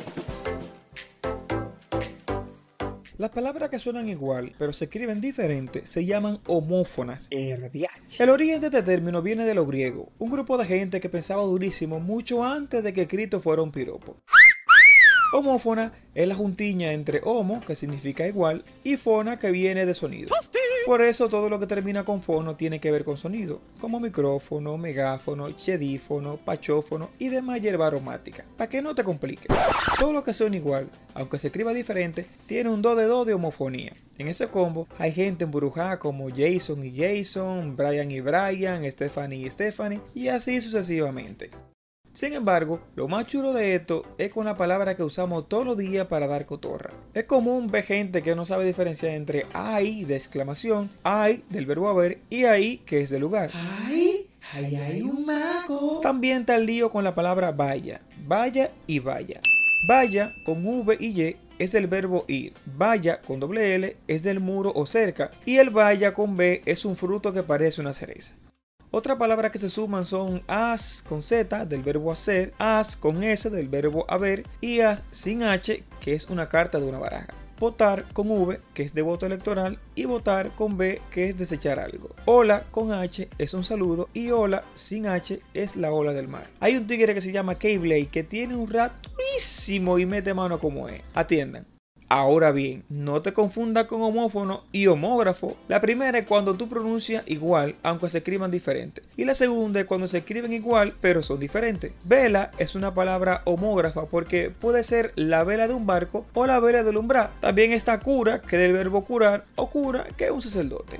Las 3.16 3.30
palabras 3.30 3.70
que 3.70 3.78
suenan 3.78 4.08
igual, 4.08 4.56
pero 4.58 4.72
se 4.72 4.87
escriben 4.87 5.20
diferente, 5.20 5.87
se 5.87 6.04
llaman 6.04 6.38
homófonas. 6.49 7.28
El 7.30 8.28
origen 8.28 8.61
de 8.61 8.66
este 8.66 8.82
término 8.82 9.22
viene 9.22 9.46
de 9.46 9.54
lo 9.54 9.66
griego, 9.66 10.11
un 10.18 10.32
grupo 10.32 10.58
de 10.58 10.66
gente 10.66 11.00
que 11.00 11.08
pensaba 11.08 11.44
durísimo 11.44 12.00
mucho 12.00 12.44
antes 12.44 12.82
de 12.82 12.92
que 12.92 13.06
Cristo 13.06 13.40
fuera 13.40 13.62
un 13.62 13.70
piropo. 13.70 14.16
Homófona 15.33 15.93
es 16.15 16.29
la 16.29 16.35
juntiña 16.35 16.93
entre 16.93 17.23
homo, 17.25 17.62
que 17.67 17.75
significa 17.75 18.29
igual, 18.29 18.65
y 18.85 18.99
fona, 18.99 19.39
que 19.39 19.51
viene 19.51 19.87
de 19.87 19.95
sonido. 19.95 20.31
Por 20.85 21.01
eso 21.01 21.31
todo 21.31 21.49
lo 21.49 21.59
que 21.59 21.67
termina 21.67 22.05
con 22.05 22.23
fono 22.23 22.57
tiene 22.57 22.81
que 22.81 22.91
ver 22.91 23.05
con 23.05 23.17
sonido, 23.17 23.61
como 23.81 23.99
micrófono, 23.99 24.77
megáfono, 24.77 25.51
chedífono, 25.53 26.37
pachófono 26.37 27.09
y 27.19 27.29
demás 27.29 27.62
hierba 27.62 27.87
aromática. 27.87 28.45
Para 28.59 28.69
que 28.69 28.83
no 28.83 28.95
te 28.95 29.05
complique. 29.05 29.47
Todo 29.99 30.12
lo 30.12 30.23
que 30.23 30.35
suena 30.35 30.57
igual, 30.57 30.91
aunque 31.15 31.39
se 31.39 31.47
escriba 31.47 31.73
diferente, 31.73 32.27
tiene 32.47 32.69
un 32.69 32.83
do 32.83 32.95
de 32.95 33.05
do 33.05 33.25
de 33.25 33.33
homofonía. 33.33 33.93
En 34.19 34.29
ese 34.29 34.49
combo 34.49 34.87
hay 34.99 35.12
gente 35.12 35.45
embrujada 35.45 35.99
como 35.99 36.29
Jason 36.29 36.85
y 36.85 36.95
Jason, 36.95 37.75
Brian 37.75 38.11
y 38.11 38.21
Brian, 38.21 38.85
Stephanie 38.91 39.47
y 39.47 39.51
Stephanie, 39.51 40.01
y 40.15 40.29
así 40.29 40.61
sucesivamente. 40.61 41.51
Sin 42.14 42.35
embargo, 42.35 42.81
lo 42.95 43.09
más 43.09 43.26
chulo 43.26 43.54
de 43.54 43.75
esto 43.75 44.04
es 44.19 44.33
con 44.35 44.45
la 44.45 44.54
palabra 44.54 44.97
que 44.97 45.02
usamos 45.02 45.49
todos 45.49 45.64
los 45.64 45.78
días 45.78 46.07
para 46.09 46.26
dar 46.26 46.45
cotorra. 46.45 46.90
Es 47.14 47.25
común 47.25 47.69
ver 47.69 47.85
gente 47.85 48.23
que 48.23 48.35
no 48.35 48.45
sabe 48.45 48.66
diferenciar 48.66 49.12
entre 49.12 49.47
ay 49.54 50.04
de 50.04 50.16
exclamación, 50.16 50.90
ay 51.04 51.42
del 51.49 51.64
verbo 51.64 51.88
haber 51.88 52.19
y 52.28 52.45
ahí 52.45 52.78
que 52.78 53.00
es 53.00 53.11
de 53.11 53.19
lugar. 53.19 53.50
Ay, 53.54 54.28
ay, 54.52 54.76
hay 54.76 55.02
un 55.02 55.25
mago. 55.25 56.00
También 56.02 56.40
está 56.40 56.57
el 56.57 56.66
lío 56.66 56.90
con 56.90 57.02
la 57.02 57.14
palabra 57.14 57.50
vaya, 57.50 58.02
vaya 58.26 58.71
y 58.87 58.99
vaya. 58.99 59.40
Vaya 59.88 60.33
con 60.45 60.64
V 60.64 60.97
y 61.00 61.23
Y 61.23 61.37
es 61.59 61.73
del 61.73 61.87
verbo 61.87 62.25
ir. 62.28 62.52
Vaya 62.76 63.21
con 63.21 63.40
doble 63.40 63.75
L 63.75 63.97
es 64.07 64.23
del 64.23 64.38
muro 64.38 64.71
o 64.75 64.87
cerca. 64.87 65.31
Y 65.47 65.57
el 65.57 65.71
vaya 65.71 66.12
con 66.12 66.37
B 66.37 66.62
es 66.66 66.85
un 66.85 66.95
fruto 66.95 67.33
que 67.33 67.42
parece 67.42 67.81
una 67.81 67.95
cereza. 67.95 68.35
Otra 68.94 69.16
palabra 69.16 69.50
que 69.50 69.58
se 69.58 69.70
suman 69.70 70.04
son 70.04 70.42
as 70.46 71.02
con 71.08 71.22
Z 71.22 71.64
del 71.64 71.82
verbo 71.82 72.12
hacer, 72.12 72.52
as 72.58 72.94
con 72.94 73.25
S 73.25 73.49
del 73.49 73.68
verbo 73.68 74.04
haber 74.06 74.44
y 74.61 74.80
as 74.80 75.02
sin 75.11 75.44
H 75.44 75.82
que 75.99 76.14
es 76.14 76.28
una 76.28 76.50
carta 76.50 76.78
de 76.78 76.84
una 76.84 76.99
baraja. 76.99 77.32
Votar 77.58 78.04
con 78.12 78.30
V, 78.30 78.61
que 78.75 78.82
es 78.82 78.92
de 78.92 79.00
voto 79.00 79.25
electoral, 79.25 79.78
y 79.94 80.04
votar 80.04 80.54
con 80.56 80.76
B, 80.76 81.00
que 81.11 81.30
es 81.30 81.38
desechar 81.38 81.80
algo. 81.80 82.11
Hola 82.26 82.64
con 82.70 82.92
H 82.92 83.30
es 83.38 83.54
un 83.54 83.64
saludo 83.64 84.11
y 84.12 84.30
hola 84.30 84.62
sin 84.75 85.06
H 85.06 85.38
es 85.54 85.75
la 85.75 85.90
ola 85.90 86.12
del 86.12 86.28
mar. 86.28 86.44
Hay 86.61 86.76
un 86.76 86.87
tigre 86.87 87.14
que 87.14 87.22
se 87.22 87.32
llama 87.32 87.58
Keyblade 87.58 88.08
que 88.08 88.25
tiene 88.25 88.56
un 88.56 88.68
ratuísimo 88.68 89.99
y 89.99 90.04
mete 90.04 90.34
mano 90.34 90.58
como 90.58 90.90
es. 90.90 91.00
Atiendan. 91.14 91.72
Ahora 92.14 92.52
bien, 92.52 92.85
no 92.90 93.23
te 93.23 93.33
confundas 93.33 93.87
con 93.87 94.02
homófono 94.02 94.64
y 94.71 94.87
homógrafo. 94.87 95.57
La 95.66 95.81
primera 95.81 96.19
es 96.19 96.26
cuando 96.26 96.52
tú 96.52 96.69
pronuncias 96.69 97.26
igual, 97.26 97.76
aunque 97.83 98.11
se 98.11 98.19
escriban 98.19 98.50
diferente. 98.50 99.00
Y 99.16 99.25
la 99.25 99.33
segunda 99.33 99.81
es 99.81 99.87
cuando 99.87 100.09
se 100.09 100.19
escriben 100.19 100.52
igual, 100.52 100.92
pero 101.00 101.23
son 101.23 101.40
diferentes. 101.40 101.95
Vela 102.04 102.50
es 102.59 102.75
una 102.75 102.92
palabra 102.92 103.40
homógrafa 103.47 104.04
porque 104.04 104.50
puede 104.50 104.85
ser 104.85 105.14
la 105.16 105.42
vela 105.42 105.69
de 105.69 105.73
un 105.73 105.87
barco 105.87 106.26
o 106.35 106.45
la 106.45 106.61
vela 106.61 106.83
del 106.83 106.99
umbral. 106.99 107.31
También 107.40 107.73
está 107.73 107.99
cura, 107.99 108.42
que 108.42 108.59
del 108.59 108.75
verbo 108.75 109.07
curar, 109.07 109.47
o 109.57 109.71
cura, 109.71 110.07
que 110.19 110.26
es 110.26 110.31
un 110.33 110.42
sacerdote. 110.42 110.99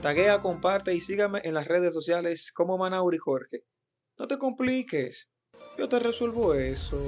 Taguea, 0.00 0.40
comparte 0.40 0.94
y 0.94 1.00
sígame 1.02 1.42
en 1.44 1.52
las 1.52 1.68
redes 1.68 1.92
sociales 1.92 2.50
como 2.52 2.78
Manauri 2.78 3.18
Jorge. 3.18 3.64
No 4.18 4.26
te 4.26 4.38
compliques. 4.38 5.28
Yo 5.78 5.88
te 5.88 5.98
resuelvo 5.98 6.54
eso. 6.54 6.98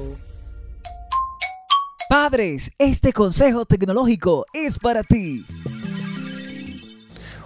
Padres, 2.08 2.72
este 2.78 3.12
consejo 3.12 3.64
tecnológico 3.66 4.46
es 4.54 4.78
para 4.78 5.02
ti. 5.02 5.44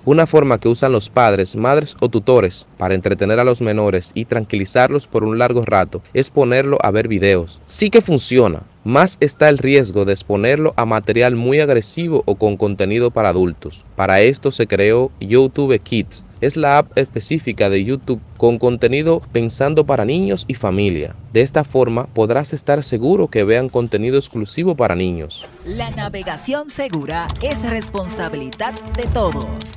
Una 0.05 0.27
forma 0.27 0.59
que 0.59 0.69
usan 0.69 0.93
los 0.93 1.11
padres, 1.11 1.57
madres 1.57 1.97
o 2.01 2.09
tutores 2.09 2.67
para 2.79 2.95
entretener 2.95 3.41
a 3.41 3.45
los 3.45 3.61
menores 3.61 4.13
y 4.15 4.25
tranquilizarlos 4.25 5.07
por 5.07 5.25
un 5.25 5.39
largo 5.39 5.65
rato 5.65 6.03
es 6.15 6.31
ponerlo 6.31 6.79
a 6.83 6.91
ver 6.91 7.09
videos. 7.09 7.61
Sí 7.67 7.91
que 7.91 8.01
funciona, 8.01 8.63
más 8.85 9.19
está 9.21 9.49
el 9.49 9.59
riesgo 9.59 10.05
de 10.05 10.13
exponerlo 10.13 10.73
a 10.77 10.87
material 10.87 11.35
muy 11.35 11.61
agresivo 11.61 12.23
o 12.27 12.37
con 12.37 12.57
contenido 12.57 13.11
para 13.11 13.31
adultos. 13.31 13.85
Para 13.97 14.21
esto 14.21 14.51
se 14.51 14.67
creó 14.67 15.11
YouTube 15.21 15.79
Kids, 15.79 16.23
es 16.41 16.57
la 16.57 16.79
app 16.79 16.97
específica 16.97 17.71
de 17.71 17.85
YouTube 17.85 18.21
con 18.37 18.59
contenido 18.59 19.21
pensando 19.33 19.85
para 19.85 20.05
niños 20.05 20.45
y 20.49 20.55
familia. 20.55 21.15
De 21.33 21.43
esta 21.43 21.65
forma 21.65 22.07
podrás 22.07 22.53
estar 22.53 22.83
seguro 22.83 23.29
que 23.29 23.45
vean 23.45 23.69
contenido 23.69 24.19
exclusivo 24.19 24.75
para 24.75 24.95
niños. 24.95 25.47
La 25.65 25.91
navegación 25.91 26.71
segura 26.71 27.29
es 27.43 27.69
responsabilidad 27.69 28.75
de 28.97 29.07
todos. 29.07 29.77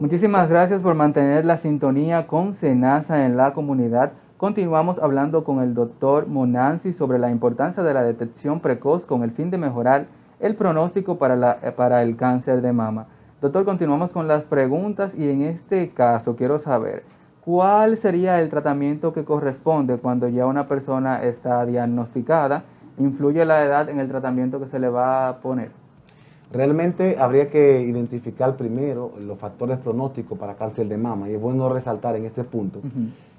Muchísimas 0.00 0.48
gracias 0.48 0.80
por 0.80 0.94
mantener 0.94 1.44
la 1.44 1.58
sintonía 1.58 2.26
con 2.26 2.54
Senasa 2.54 3.26
en 3.26 3.36
la 3.36 3.52
comunidad. 3.52 4.12
Continuamos 4.38 4.98
hablando 4.98 5.44
con 5.44 5.60
el 5.62 5.74
doctor 5.74 6.26
Monanzi 6.26 6.94
sobre 6.94 7.18
la 7.18 7.30
importancia 7.30 7.82
de 7.82 7.92
la 7.92 8.02
detección 8.02 8.60
precoz 8.60 9.04
con 9.04 9.22
el 9.22 9.32
fin 9.32 9.50
de 9.50 9.58
mejorar 9.58 10.06
el 10.40 10.54
pronóstico 10.56 11.18
para, 11.18 11.36
la, 11.36 11.60
para 11.76 12.02
el 12.02 12.16
cáncer 12.16 12.62
de 12.62 12.72
mama. 12.72 13.06
Doctor, 13.40 13.64
continuamos 13.64 14.12
con 14.12 14.26
las 14.26 14.44
preguntas 14.44 15.12
y 15.16 15.28
en 15.28 15.42
este 15.42 15.90
caso 15.90 16.36
quiero 16.36 16.58
saber, 16.58 17.04
¿cuál 17.44 17.96
sería 17.96 18.40
el 18.40 18.48
tratamiento 18.48 19.12
que 19.12 19.24
corresponde 19.24 19.96
cuando 19.98 20.28
ya 20.28 20.46
una 20.46 20.66
persona 20.66 21.22
está 21.22 21.64
diagnosticada? 21.64 22.64
¿Influye 22.98 23.44
la 23.44 23.64
edad 23.64 23.88
en 23.88 23.98
el 23.98 24.08
tratamiento 24.08 24.60
que 24.60 24.66
se 24.66 24.78
le 24.78 24.88
va 24.88 25.28
a 25.28 25.36
poner? 25.38 25.70
Realmente 26.52 27.16
habría 27.18 27.48
que 27.48 27.80
identificar 27.82 28.56
primero 28.56 29.12
los 29.20 29.38
factores 29.38 29.78
pronósticos 29.78 30.36
para 30.36 30.54
cáncer 30.54 30.88
de 30.88 30.98
mama 30.98 31.30
y 31.30 31.34
es 31.34 31.40
bueno 31.40 31.68
resaltar 31.68 32.16
en 32.16 32.26
este 32.26 32.44
punto 32.44 32.80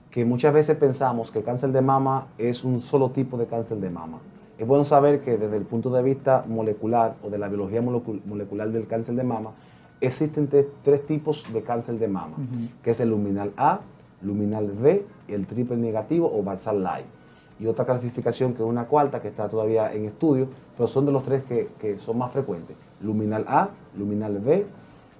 que 0.09 0.25
muchas 0.25 0.53
veces 0.53 0.77
pensamos 0.77 1.31
que 1.31 1.39
el 1.39 1.45
cáncer 1.45 1.71
de 1.71 1.81
mama 1.81 2.27
es 2.37 2.63
un 2.63 2.79
solo 2.79 3.11
tipo 3.11 3.37
de 3.37 3.47
cáncer 3.47 3.77
de 3.77 3.89
mama. 3.89 4.19
Es 4.61 4.67
bueno 4.67 4.85
saber 4.85 5.21
que 5.21 5.39
desde 5.39 5.57
el 5.57 5.63
punto 5.63 5.89
de 5.89 6.03
vista 6.03 6.45
molecular 6.47 7.15
o 7.23 7.31
de 7.31 7.39
la 7.39 7.47
biología 7.47 7.81
molecular 7.81 8.69
del 8.69 8.85
cáncer 8.85 9.15
de 9.15 9.23
mama, 9.23 9.53
existen 9.99 10.47
tres, 10.47 11.07
tipos 11.07 11.51
de 11.51 11.63
cáncer 11.63 11.97
de 11.97 12.07
mama, 12.07 12.35
que 12.83 12.91
es 12.91 12.99
el 12.99 13.09
luminal 13.09 13.53
A, 13.57 13.79
luminal 14.21 14.67
B 14.67 15.03
y 15.27 15.33
el 15.33 15.47
triple 15.47 15.77
negativo 15.77 16.31
o 16.31 16.43
basal 16.43 16.83
light. 16.83 17.07
Y 17.59 17.65
otra 17.65 17.85
clasificación 17.85 18.53
que 18.53 18.61
es 18.61 18.69
una 18.69 18.85
cuarta 18.85 19.19
que 19.19 19.29
está 19.29 19.49
todavía 19.49 19.91
en 19.95 20.05
estudio, 20.05 20.47
pero 20.77 20.85
son 20.87 21.07
de 21.07 21.11
los 21.11 21.23
tres 21.23 21.43
que, 21.45 21.69
que 21.79 21.97
son 21.97 22.19
más 22.19 22.31
frecuentes 22.31 22.77
luminal 23.01 23.45
A, 23.47 23.69
luminal 23.97 24.37
B, 24.37 24.67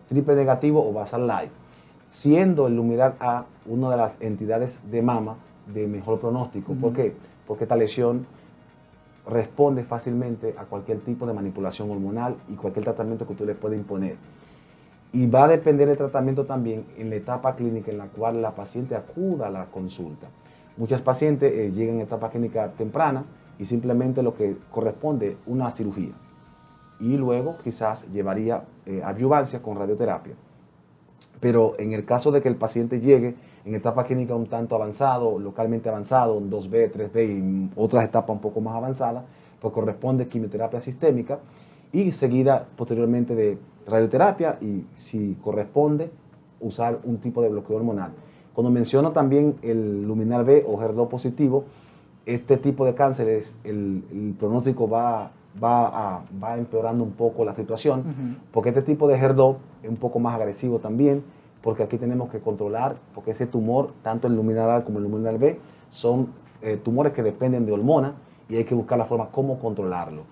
triple 0.08 0.36
negativo 0.36 0.88
o 0.88 0.94
basal 0.94 1.26
light, 1.26 1.50
siendo 2.12 2.68
el 2.68 2.76
luminal 2.76 3.16
A 3.20 3.46
una 3.66 3.90
de 3.90 3.98
las 3.98 4.12
entidades 4.20 4.78
de 4.92 5.02
mama 5.02 5.38
de 5.66 5.88
mejor 5.88 6.20
pronóstico. 6.20 6.76
¿Por 6.76 6.94
qué? 6.94 7.16
Porque 7.48 7.64
esta 7.64 7.76
lesión 7.76 8.28
responde 9.28 9.84
fácilmente 9.84 10.56
a 10.58 10.66
cualquier 10.66 11.00
tipo 11.00 11.26
de 11.26 11.34
manipulación 11.34 11.90
hormonal 11.92 12.36
y 12.50 12.56
cualquier 12.56 12.86
tratamiento 12.86 13.26
que 13.26 13.34
usted 13.34 13.46
le 13.46 13.56
pueda 13.56 13.76
imponer. 13.76 14.16
Y 15.14 15.28
va 15.28 15.46
a 15.46 15.48
depender 15.48 15.90
el 15.90 15.98
tratamiento 15.98 16.46
también 16.46 16.86
en 16.98 17.10
la 17.10 17.18
etapa 17.18 17.56
clínica 17.56 17.92
en 17.92 17.98
la 17.98 18.08
cual 18.08 18.42
la 18.42 18.56
paciente 18.56 18.96
acuda 18.96 19.48
a 19.48 19.52
la 19.52 19.66
consulta. 19.66 20.28
Muchas 20.78 21.02
pacientes 21.02 21.52
eh, 21.52 21.72
llegan 21.72 21.96
en 21.96 22.02
etapa 22.02 22.30
clínica 22.30 22.72
temprana 22.72 23.26
y 23.60 23.66
simplemente 23.66 24.24
lo 24.24 24.36
que 24.36 24.56
corresponde 24.72 25.38
una 25.46 25.70
cirugía 25.70 26.14
y 27.02 27.18
luego 27.18 27.58
quizás 27.64 28.06
llevaría 28.12 28.64
eh, 28.86 29.02
adyuvancia 29.04 29.62
con 29.62 29.76
radioterapia. 29.76 30.36
Pero 31.40 31.74
en 31.80 31.92
el 31.94 32.06
caso 32.06 32.32
de 32.32 32.42
que 32.42 32.48
el 32.48 32.56
paciente 32.56 33.02
llegue 33.02 33.36
en 33.66 33.76
etapa 33.76 34.04
clínica 34.04 34.36
un 34.36 34.48
tanto 34.48 34.76
avanzado, 34.76 35.38
localmente 35.40 35.90
avanzado, 35.90 36.40
2B, 36.40 36.92
3B 36.92 37.28
y 37.28 37.70
otras 37.76 38.06
etapas 38.06 38.36
un 38.36 38.42
poco 38.42 38.62
más 38.62 38.76
avanzadas, 38.76 39.24
pues 39.60 39.74
corresponde 39.74 40.28
quimioterapia 40.28 40.82
sistémica 40.82 41.40
y 41.92 42.12
seguida 42.12 42.66
posteriormente 42.76 43.36
de 43.36 43.58
radioterapia 43.86 44.58
y 44.62 44.86
si 44.98 45.38
corresponde 45.44 46.10
usar 46.60 47.00
un 47.04 47.18
tipo 47.18 47.42
de 47.42 47.50
bloqueo 47.50 47.78
hormonal. 47.78 48.12
Cuando 48.54 48.72
menciono 48.72 49.12
también 49.12 49.56
el 49.62 50.04
luminal 50.04 50.44
B 50.44 50.66
o 50.68 50.78
HER2 50.78 51.08
positivo, 51.08 51.66
este 52.26 52.58
tipo 52.58 52.86
de 52.86 52.94
cánceres, 52.94 53.56
el, 53.64 54.04
el 54.12 54.36
pronóstico 54.38 54.88
va 54.90 55.32
va, 55.62 56.24
va 56.42 56.58
empeorando 56.58 57.04
un 57.04 57.12
poco 57.12 57.46
la 57.46 57.56
situación, 57.56 58.38
porque 58.52 58.70
este 58.70 58.82
tipo 58.82 59.08
de 59.08 59.20
HER2 59.20 59.56
es 59.84 59.90
un 59.90 59.98
poco 59.98 60.20
más 60.20 60.36
agresivo 60.36 60.80
también, 60.80 61.24
porque 61.62 61.84
aquí 61.84 61.98
tenemos 61.98 62.30
que 62.30 62.40
controlar, 62.40 62.96
porque 63.14 63.32
ese 63.32 63.48
tumor, 63.48 63.94
tanto 64.04 64.28
el 64.28 64.36
luminal 64.36 64.72
A 64.72 64.84
como 64.84 64.98
el 64.98 65.06
luminal 65.06 65.38
B, 65.38 65.60
son 65.92 66.30
eh, 66.62 66.80
tumores 66.84 67.14
que 67.14 67.24
dependen 67.24 67.66
de 67.66 67.72
hormonas 67.72 68.14
y 68.50 68.56
hay 68.56 68.64
que 68.66 68.76
buscar 68.76 68.98
la 68.98 69.06
forma 69.06 69.30
cómo 69.32 69.60
controlarlo. 69.60 70.24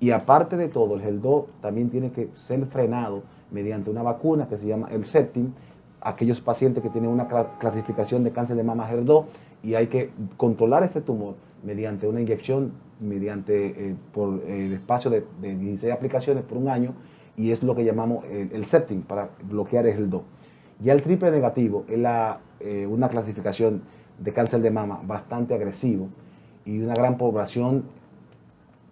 Y 0.00 0.10
aparte 0.10 0.56
de 0.56 0.68
todo, 0.68 0.96
el 0.96 1.02
HER2 1.02 1.46
también 1.60 1.90
tiene 1.90 2.10
que 2.10 2.28
ser 2.34 2.64
frenado 2.66 3.22
mediante 3.50 3.90
una 3.90 4.02
vacuna 4.02 4.48
que 4.48 4.56
se 4.56 4.66
llama 4.66 4.88
el 4.90 5.06
Septim, 5.06 5.52
aquellos 6.00 6.40
pacientes 6.40 6.82
que 6.82 6.90
tienen 6.90 7.10
una 7.10 7.26
clasificación 7.58 8.24
de 8.24 8.30
cáncer 8.30 8.56
de 8.56 8.62
mama 8.62 8.90
HER2 8.90 9.24
y 9.62 9.74
hay 9.74 9.86
que 9.86 10.10
controlar 10.36 10.82
este 10.82 11.00
tumor 11.00 11.36
mediante 11.62 12.06
una 12.06 12.20
inyección 12.20 12.72
mediante 13.00 13.66
eh, 13.66 13.96
por 14.12 14.40
eh, 14.46 14.66
el 14.66 14.74
espacio 14.74 15.10
de, 15.10 15.24
16 15.40 15.92
aplicaciones 15.92 16.44
por 16.44 16.58
un 16.58 16.68
año 16.68 16.92
y 17.36 17.50
es 17.50 17.62
lo 17.62 17.74
que 17.74 17.84
llamamos 17.84 18.24
el, 18.30 18.64
setting 18.64 19.02
para 19.02 19.30
bloquear 19.42 19.86
el 19.86 20.08
2. 20.08 20.22
Ya 20.80 20.92
el 20.92 21.02
triple 21.02 21.30
negativo 21.30 21.84
es 21.88 21.98
la, 21.98 22.38
eh, 22.60 22.86
una 22.86 23.08
clasificación 23.08 23.82
de 24.18 24.32
cáncer 24.32 24.60
de 24.60 24.70
mama 24.70 25.00
bastante 25.04 25.54
agresivo 25.54 26.08
y 26.64 26.80
una 26.80 26.94
gran 26.94 27.16
población 27.16 27.84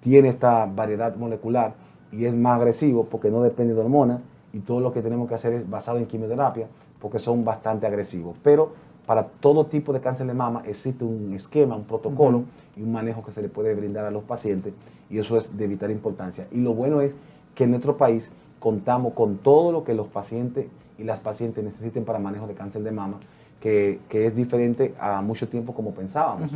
tiene 0.01 0.29
esta 0.29 0.67
variedad 0.67 1.17
molecular 1.17 1.75
y 2.11 2.25
es 2.25 2.35
más 2.35 2.59
agresivo 2.59 3.05
porque 3.05 3.31
no 3.31 3.43
depende 3.43 3.75
de 3.75 3.81
hormonas 3.81 4.21
y 4.53 4.61
todo 4.61 4.81
lo 4.81 4.93
que 4.93 5.01
tenemos 5.01 5.29
que 5.29 5.35
hacer 5.35 5.53
es 5.55 5.69
basado 5.69 5.99
en 5.99 6.07
quimioterapia 6.07 6.67
porque 7.01 7.19
son 7.19 7.45
bastante 7.45 7.87
agresivos. 7.87 8.37
Pero 8.43 8.73
para 9.07 9.25
todo 9.25 9.67
tipo 9.67 9.93
de 9.93 10.01
cáncer 10.01 10.27
de 10.27 10.35
mama 10.35 10.63
existe 10.67 11.05
un 11.05 11.33
esquema, 11.33 11.75
un 11.75 11.85
protocolo 11.85 12.45
y 12.77 12.83
un 12.83 12.93
manejo 12.93 13.25
que 13.25 13.33
se 13.33 13.43
le 13.43 13.49
puede 13.49 13.75
brindar 13.75 14.05
a 14.05 14.11
los 14.11 14.23
pacientes 14.25 14.75
y 15.11 15.19
eso 15.19 15.37
es 15.37 15.57
de 15.57 15.67
vital 15.67 15.91
importancia. 15.91 16.47
Y 16.53 16.61
lo 16.61 16.75
bueno 16.75 17.01
es 17.01 17.13
que 17.55 17.65
en 17.65 17.71
nuestro 17.71 17.97
país 17.97 18.31
contamos 18.61 19.15
con 19.15 19.39
todo 19.39 19.73
lo 19.73 19.85
que 19.85 19.95
los 19.95 20.07
pacientes 20.09 20.67
y 21.03 21.05
las 21.05 21.21
pacientes 21.21 21.63
necesiten 21.63 22.05
para 22.05 22.19
manejo 22.19 22.47
de 22.47 22.55
cáncer 22.55 22.83
de 22.83 22.93
mama, 22.93 23.19
que, 23.61 24.01
es 24.11 24.35
diferente 24.35 24.95
a 24.99 25.21
mucho 25.21 25.49
tiempo 25.49 25.75
como 25.75 25.93
pensábamos. 25.93 26.51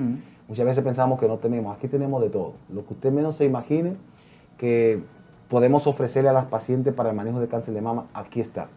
Muchas 0.49 0.65
veces 0.65 0.83
pensamos 0.85 1.21
que 1.21 1.29
no 1.29 1.37
tenemos, 1.37 1.77
aquí 1.77 1.89
tenemos 1.89 2.23
de 2.23 2.31
todo. 2.31 2.55
Lo 2.73 2.87
que 2.87 2.95
usted 2.95 3.13
menos 3.13 3.37
se 3.37 3.45
imagine 3.45 3.97
que 4.57 5.01
podemos 5.49 5.87
ofrecerle 5.87 6.31
a 6.31 6.33
las 6.33 6.47
pacientes 6.47 6.95
para 6.95 7.11
el 7.11 7.17
manejo 7.17 7.41
de 7.41 7.49
cáncer 7.49 7.75
de 7.75 7.81
mama, 7.81 8.07
aquí 8.15 8.41
está. 8.41 8.69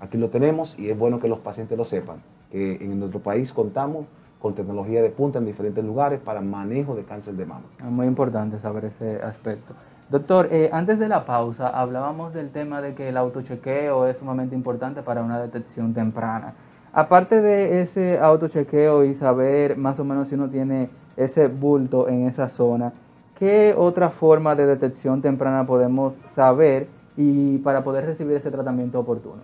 Aquí 0.00 0.16
lo 0.16 0.28
tenemos 0.28 0.78
y 0.78 0.90
es 0.90 0.98
bueno 0.98 1.18
que 1.18 1.28
los 1.28 1.40
pacientes 1.40 1.76
lo 1.76 1.84
sepan 1.84 2.18
que 2.50 2.76
en 2.80 2.98
nuestro 2.98 3.20
país 3.20 3.52
contamos 3.52 4.06
con 4.40 4.54
tecnología 4.54 5.02
de 5.02 5.10
punta 5.10 5.38
en 5.38 5.46
diferentes 5.46 5.84
lugares 5.84 6.20
para 6.20 6.40
manejo 6.40 6.94
de 6.94 7.04
cáncer 7.04 7.34
de 7.34 7.44
mama. 7.44 7.64
Es 7.78 7.84
muy 7.84 8.06
importante 8.06 8.58
saber 8.58 8.86
ese 8.86 9.20
aspecto. 9.22 9.74
Doctor, 10.10 10.48
eh, 10.50 10.70
antes 10.72 10.98
de 10.98 11.06
la 11.06 11.26
pausa 11.26 11.68
hablábamos 11.68 12.32
del 12.32 12.48
tema 12.48 12.80
de 12.80 12.94
que 12.94 13.10
el 13.10 13.18
autochequeo 13.18 14.06
es 14.06 14.16
sumamente 14.16 14.54
importante 14.54 15.02
para 15.02 15.22
una 15.22 15.38
detección 15.38 15.92
temprana. 15.92 16.54
Aparte 16.94 17.42
de 17.42 17.82
ese 17.82 18.18
autochequeo 18.18 19.04
y 19.04 19.14
saber 19.16 19.76
más 19.76 20.00
o 20.00 20.04
menos 20.04 20.28
si 20.28 20.34
uno 20.34 20.48
tiene 20.48 20.88
ese 21.18 21.48
bulto 21.48 22.08
en 22.08 22.26
esa 22.26 22.48
zona, 22.48 22.94
¿qué 23.38 23.74
otra 23.76 24.08
forma 24.08 24.54
de 24.54 24.64
detección 24.64 25.20
temprana 25.20 25.66
podemos 25.66 26.14
saber 26.34 26.88
y 27.14 27.58
para 27.58 27.84
poder 27.84 28.06
recibir 28.06 28.38
ese 28.38 28.50
tratamiento 28.50 29.00
oportuno? 29.00 29.42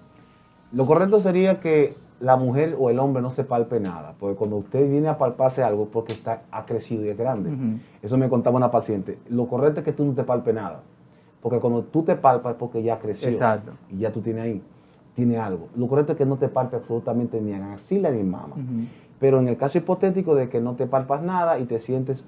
Lo 0.72 0.86
correcto 0.86 1.20
sería 1.20 1.60
que 1.60 1.94
la 2.20 2.36
mujer 2.36 2.76
o 2.78 2.90
el 2.90 2.98
hombre 2.98 3.22
no 3.22 3.30
se 3.30 3.44
palpe 3.44 3.80
nada, 3.80 4.14
porque 4.18 4.36
cuando 4.36 4.56
usted 4.56 4.88
viene 4.88 5.08
a 5.08 5.18
palparse 5.18 5.62
algo 5.62 5.86
porque 5.86 6.12
está, 6.12 6.42
ha 6.50 6.64
crecido 6.64 7.04
y 7.04 7.08
es 7.08 7.18
grande. 7.18 7.50
Eso 8.02 8.16
me 8.16 8.28
contaba 8.28 8.56
una 8.56 8.70
paciente. 8.70 9.18
Lo 9.28 9.46
correcto 9.46 9.80
es 9.80 9.84
que 9.84 9.92
tú 9.92 10.04
no 10.04 10.12
te 10.12 10.22
palpes 10.22 10.54
nada, 10.54 10.80
porque 11.42 11.58
cuando 11.58 11.82
tú 11.82 12.02
te 12.02 12.14
palpas 12.14 12.52
es 12.52 12.58
porque 12.58 12.82
ya 12.82 12.98
creció 12.98 13.30
Exacto. 13.30 13.72
y 13.90 13.98
ya 13.98 14.12
tú 14.12 14.20
tienes 14.20 14.44
ahí, 14.44 14.62
tiene 15.14 15.38
algo. 15.38 15.68
Lo 15.76 15.88
correcto 15.88 16.12
es 16.12 16.18
que 16.18 16.26
no 16.26 16.36
te 16.36 16.48
palpes 16.48 16.80
absolutamente 16.80 17.40
ni 17.40 17.52
en 17.52 17.62
axila 17.62 18.10
ni 18.10 18.20
en 18.20 18.30
mama. 18.30 18.56
Pero 19.18 19.40
en 19.40 19.48
el 19.48 19.56
caso 19.56 19.78
hipotético 19.78 20.34
de 20.34 20.48
que 20.48 20.60
no 20.60 20.74
te 20.74 20.86
palpas 20.86 21.22
nada 21.22 21.58
y 21.58 21.64
te 21.64 21.78
sientes 21.80 22.24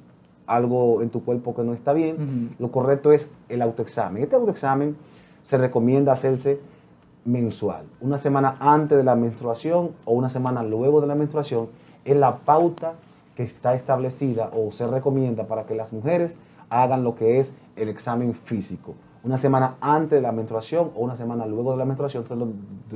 algo 0.47 1.03
en 1.03 1.11
tu 1.11 1.25
cuerpo 1.25 1.55
que 1.55 1.63
no 1.63 1.73
está 1.75 1.93
bien, 1.93 2.55
lo 2.59 2.71
correcto 2.71 3.13
es 3.13 3.31
el 3.49 3.63
autoexamen. 3.63 4.23
Este 4.23 4.37
autoexamen 4.37 4.97
se 5.45 5.59
recomienda 5.59 6.13
hacerse 6.13 6.61
mensual. 7.27 7.85
Una 8.01 8.19
semana 8.19 8.57
antes 8.61 8.97
de 8.97 9.05
la 9.05 9.15
menstruación 9.15 9.91
o 10.05 10.15
una 10.15 10.29
semana 10.29 10.63
luego 10.63 11.01
de 11.01 11.07
la 11.07 11.15
menstruación 11.15 11.69
es 12.05 12.17
la 12.17 12.39
pauta 12.39 12.95
que 13.35 13.43
está 13.43 13.75
establecida 13.75 14.51
o 14.55 14.71
se 14.71 14.87
recomienda 14.87 15.47
para 15.47 15.67
que 15.67 15.75
las 15.75 15.93
mujeres 15.93 16.35
hagan 16.71 17.05
lo 17.05 17.15
que 17.15 17.39
es 17.39 17.53
el 17.77 17.89
examen 17.89 18.35
físico. 18.35 18.95
Una 19.23 19.39
semana 19.39 19.75
antes 19.81 20.19
de 20.19 20.23
la 20.23 20.33
menstruación 20.33 20.93
o 20.95 21.01
una 21.01 21.17
semana 21.17 21.47
luego 21.47 21.73
de 21.73 21.79
la 21.79 21.85
menstruación 21.85 22.25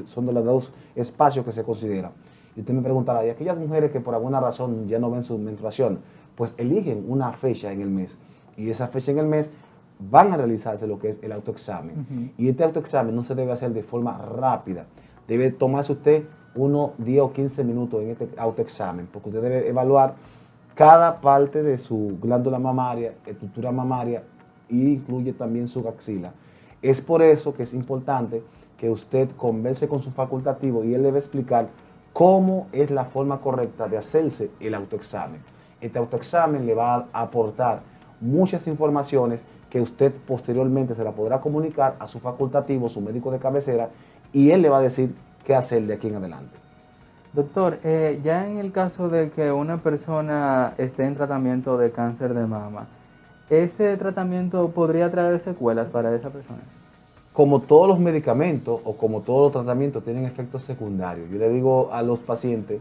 son 0.07 0.27
de 0.27 0.33
los 0.33 0.45
dos 0.45 0.73
espacios 0.95 1.45
que 1.45 1.53
se 1.53 1.65
consideran. 1.65 2.13
Y 2.57 2.61
usted 2.61 2.73
me 2.73 2.83
preguntará, 2.83 3.27
¿y 3.27 3.31
aquellas 3.31 3.57
mujeres 3.57 3.91
que 3.91 4.01
por 4.01 4.15
alguna 4.15 4.41
razón 4.41 4.87
ya 4.89 4.99
no 4.99 5.11
ven 5.11 5.25
su 5.25 5.39
menstruación? 5.39 6.01
Pues 6.37 6.55
eligen 6.57 7.05
una 7.09 7.33
fecha 7.33 7.73
en 7.73 7.81
el 7.81 7.91
mes. 7.91 8.17
Y 8.57 8.71
esa 8.71 8.89
fecha 8.89 9.11
en 9.11 9.19
el 9.19 9.27
mes 9.27 9.51
van 10.09 10.33
a 10.33 10.37
realizarse 10.37 10.87
lo 10.87 10.99
que 10.99 11.11
es 11.11 11.19
el 11.23 11.33
autoexamen. 11.33 12.33
Y 12.39 12.49
este 12.49 12.65
autoexamen 12.65 13.15
no 13.15 13.25
se 13.25 13.35
debe 13.35 13.53
hacer 13.53 13.73
de 13.73 13.83
forma 13.83 14.19
rápida. 14.19 14.87
Debe 15.29 15.51
tomarse 15.51 15.93
usted 15.93 16.25
uno, 16.55 16.95
10 16.99 17.21
o 17.21 17.33
15 17.33 17.65
minutos 17.65 18.03
en 18.03 18.11
este 18.11 18.29
autoexamen, 18.37 19.07
porque 19.13 19.29
usted 19.29 19.43
debe 19.43 19.69
evaluar 19.69 20.15
cada 20.75 21.21
parte 21.21 21.63
de 21.63 21.79
su 21.79 22.19
glándula 22.21 22.59
mamaria, 22.59 23.15
estructura 23.27 23.71
mamaria, 23.71 24.23
e 24.69 24.75
incluye 24.75 25.33
también 25.33 25.69
su 25.69 25.87
axila. 25.89 26.33
Es 26.83 27.01
por 27.01 27.23
eso 27.23 27.53
que 27.53 27.65
es 27.65 27.75
importante 27.75 28.43
que 28.79 28.89
usted 28.89 29.29
converse 29.37 29.89
con 29.89 30.03
su 30.03 30.11
facultativo 30.11 30.83
y 30.85 30.95
él 30.95 31.03
le 31.03 31.11
va 31.11 31.17
a 31.17 31.21
explicar 31.21 31.69
cómo 32.13 32.67
es 32.73 32.91
la 32.91 33.05
forma 33.05 33.41
correcta 33.41 33.89
de 33.89 33.99
hacerse 33.99 34.51
el 34.59 34.75
autoexamen. 34.75 35.43
Este 35.81 35.99
autoexamen 35.99 36.67
le 36.67 36.75
va 36.75 37.07
a 37.13 37.23
aportar 37.23 37.83
muchas 38.21 38.67
informaciones 38.67 39.43
que 39.71 39.81
usted 39.81 40.13
posteriormente 40.27 40.95
se 40.95 41.05
la 41.05 41.13
podrá 41.13 41.41
comunicar 41.41 41.95
a 41.99 42.07
su 42.07 42.19
facultativo, 42.19 42.89
su 42.89 43.01
médico 43.01 43.31
de 43.31 43.39
cabecera, 43.39 43.89
y 44.33 44.51
él 44.51 44.63
le 44.63 44.69
va 44.69 44.79
a 44.79 44.83
decir 44.83 45.15
qué 45.45 45.55
hacer 45.55 45.83
de 45.87 45.95
aquí 45.95 46.09
en 46.09 46.17
adelante. 46.17 46.59
Doctor, 47.33 47.79
eh, 47.85 48.21
ya 48.25 48.49
en 48.49 48.59
el 48.59 48.73
caso 48.73 49.09
de 49.09 49.31
que 49.31 49.53
una 49.53 49.79
persona 49.79 50.75
esté 50.79 51.05
en 51.05 51.15
tratamiento 51.15 51.79
de 51.79 51.93
cáncer 51.93 52.35
de 52.35 52.45
mama, 52.45 52.89
¿ese 53.49 53.97
tratamiento 53.97 54.69
podría 54.71 55.11
traer 55.11 55.41
secuelas 55.41 55.89
para 55.89 56.15
esa 56.15 56.31
persona? 56.31 56.59
Como 57.33 57.61
todos 57.61 57.89
los 57.89 58.01
medicamentos 58.01 58.81
o 58.85 58.97
como 58.97 59.21
todos 59.21 59.53
los 59.53 59.65
tratamientos 59.65 60.03
tienen 60.03 60.25
efectos 60.25 60.65
secundarios, 60.65 61.31
yo 61.31 61.39
le 61.39 61.49
digo 61.49 61.91
a 61.93 62.03
los 62.03 62.19
pacientes 62.19 62.81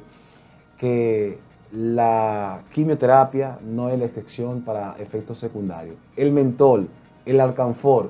que 0.80 1.38
la 1.72 2.62
quimioterapia 2.74 3.60
no 3.64 3.90
es 3.90 4.00
la 4.00 4.06
excepción 4.06 4.62
para 4.62 4.96
efectos 4.98 5.38
secundarios. 5.38 5.96
El 6.16 6.32
mentol, 6.32 6.90
el 7.26 7.40
alcanfor 7.40 8.10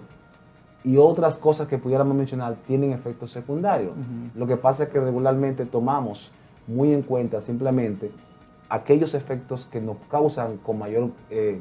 y 0.84 0.98
otras 0.98 1.38
cosas 1.38 1.68
que 1.68 1.78
pudiéramos 1.78 2.16
mencionar 2.16 2.56
tienen 2.66 2.94
efectos 2.94 3.32
secundarios. 3.32 3.94
Lo 4.36 4.48
que 4.48 4.56
pasa 4.56 4.84
es 4.84 4.90
que 4.90 5.00
regularmente 5.00 5.66
tomamos 5.66 6.32
muy 6.68 6.94
en 6.94 7.02
cuenta 7.02 7.42
simplemente 7.42 8.12
aquellos 8.70 9.14
efectos 9.14 9.66
que 9.66 9.82
nos 9.82 9.98
causan 10.10 10.58
con 10.58 10.80
mayor, 10.80 11.10
eh, 11.30 11.60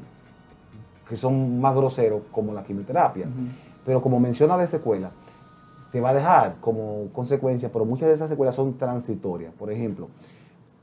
que 1.09 1.17
son 1.17 1.61
más 1.61 1.75
groseros, 1.75 2.23
como 2.31 2.53
la 2.53 2.63
quimioterapia. 2.63 3.27
Pero 3.85 4.01
como 4.01 4.21
menciona 4.21 4.57
de 4.57 4.67
secuela, 4.69 5.11
te 5.91 6.01
va 6.01 6.11
a 6.11 6.15
dejar 6.15 6.57
como 6.61 7.09
consecuencia, 7.13 7.71
pero 7.73 7.85
muchas 7.85 8.09
de 8.09 8.15
esas 8.15 8.29
secuelas 8.29 8.55
son 8.55 8.77
transitorias. 8.77 9.53
Por 9.55 9.73
ejemplo, 9.73 10.09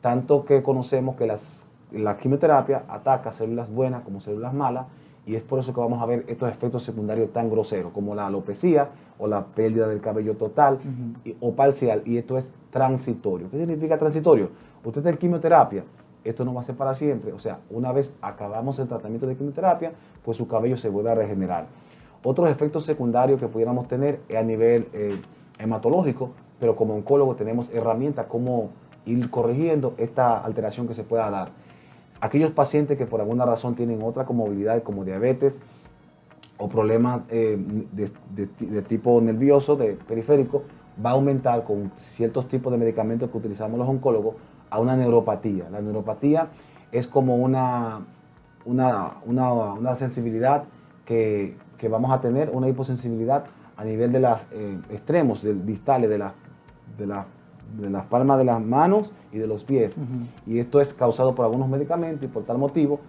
tanto 0.05 0.45
que 0.45 0.61
conocemos 0.61 1.15
que 1.15 1.25
las, 1.25 1.65
la 1.91 2.15
quimioterapia 2.15 2.83
ataca 2.87 3.31
células 3.31 3.67
buenas 3.73 4.03
como 4.03 4.19
células 4.19 4.53
malas, 4.53 4.85
y 5.25 5.33
es 5.33 5.41
por 5.41 5.57
eso 5.57 5.73
que 5.73 5.79
vamos 5.79 5.99
a 5.99 6.05
ver 6.05 6.25
estos 6.27 6.47
efectos 6.47 6.83
secundarios 6.83 7.33
tan 7.33 7.49
groseros, 7.49 7.91
como 7.91 8.13
la 8.13 8.27
alopecia 8.27 8.89
o 9.17 9.25
la 9.25 9.43
pérdida 9.43 9.87
del 9.87 10.01
cabello 10.01 10.35
total 10.35 10.77
o 11.39 11.53
parcial, 11.53 12.03
y 12.05 12.17
esto 12.17 12.37
es 12.37 12.47
transitorio. 12.69 13.49
¿Qué 13.49 13.57
significa 13.57 13.97
transitorio? 13.97 14.49
Usted 14.83 14.99
está 14.99 15.09
en 15.09 15.17
quimioterapia, 15.17 15.83
esto 16.23 16.45
no 16.45 16.53
va 16.53 16.61
a 16.61 16.63
ser 16.63 16.75
para 16.75 16.93
siempre, 16.93 17.33
o 17.33 17.39
sea, 17.39 17.57
una 17.71 17.91
vez 17.91 18.15
acabamos 18.21 18.77
el 18.77 18.87
tratamiento 18.87 19.25
de 19.25 19.35
quimioterapia, 19.35 19.93
pues 20.23 20.37
su 20.37 20.47
cabello 20.47 20.77
se 20.77 20.87
vuelve 20.87 21.09
a 21.09 21.15
regenerar. 21.15 21.65
Otros 22.23 22.47
efectos 22.51 22.85
secundarios 22.85 23.39
que 23.39 23.47
pudiéramos 23.47 23.87
tener 23.87 24.19
es 24.29 24.37
a 24.37 24.43
nivel 24.43 24.87
eh, 24.93 25.19
hematológico, 25.57 26.29
pero 26.59 26.75
como 26.75 26.93
oncólogo 26.93 27.35
tenemos 27.35 27.71
herramientas 27.73 28.27
como 28.27 28.69
ir 29.05 29.29
corrigiendo 29.29 29.93
esta 29.97 30.37
alteración 30.39 30.87
que 30.87 30.93
se 30.93 31.03
pueda 31.03 31.29
dar 31.29 31.49
aquellos 32.21 32.51
pacientes 32.51 32.97
que 32.97 33.05
por 33.05 33.21
alguna 33.21 33.45
razón 33.45 33.75
tienen 33.75 34.01
otra 34.01 34.25
comorbilidad 34.25 34.81
como 34.83 35.03
diabetes 35.05 35.61
o 36.57 36.69
problemas 36.69 37.21
eh, 37.29 37.57
de, 37.91 38.81
tipo 38.83 39.19
nervioso, 39.21 39.75
de 39.75 39.93
periférico, 39.93 40.63
va 41.03 41.11
a 41.11 41.13
aumentar 41.13 41.65
con 41.65 41.91
ciertos 41.97 42.47
tipos 42.47 42.71
de 42.71 42.77
medicamentos 42.77 43.29
que 43.29 43.37
utilizamos 43.37 43.77
los 43.77 43.87
oncólogos 43.87 44.35
a 44.69 44.79
una 44.79 44.95
neuropatía. 44.95 45.69
La 45.69 45.81
neuropatía 45.81 46.47
es 46.91 47.07
como 47.07 47.35
una, 47.35 48.05
una, 48.65 49.95
sensibilidad 49.97 50.63
que, 51.05 51.57
vamos 51.89 52.11
a 52.11 52.21
tener, 52.21 52.49
una 52.51 52.69
hiposensibilidad 52.69 53.45
a 53.75 53.83
nivel 53.83 54.11
de 54.13 54.19
los 54.21 54.39
eh, 54.53 54.79
extremos 54.89 55.43
del 55.43 55.65
distales 55.65 56.09
de, 56.09 56.17
la, 56.17 56.33
de, 56.97 57.05
la, 57.05 57.25
de 57.79 57.89
las 57.89 58.05
palmas 58.05 58.37
de 58.37 58.45
las 58.45 58.63
manos 58.63 59.11
y 59.31 59.37
de 59.37 59.47
los 59.47 59.63
pies. 59.63 59.91
Y 60.45 60.59
esto 60.59 60.79
es 60.81 60.93
causado 60.93 61.35
por 61.35 61.45
algunos 61.45 61.67
medicamentos 61.67 62.23
y 62.23 62.27
por 62.27 62.43
tal 62.43 62.57
motivo 62.57 62.99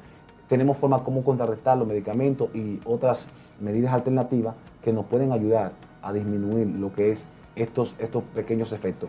tenemos 0.49 0.77
forma 0.77 1.03
como 1.03 1.25
contrarrestar 1.25 1.77
los 1.77 1.88
medicamentos 1.88 2.55
y 2.55 2.81
otras 2.85 3.29
medidas 3.61 3.92
alternativas 3.92 4.55
que 4.83 4.92
nos 4.92 5.07
pueden 5.07 5.33
ayudar 5.33 5.73
a 6.03 6.12
disminuir 6.12 6.66
lo 6.69 6.92
que 6.92 7.11
es 7.11 7.27
estos, 7.57 7.95
estos 7.99 8.23
pequeños 8.35 8.73
efectos. 8.73 9.09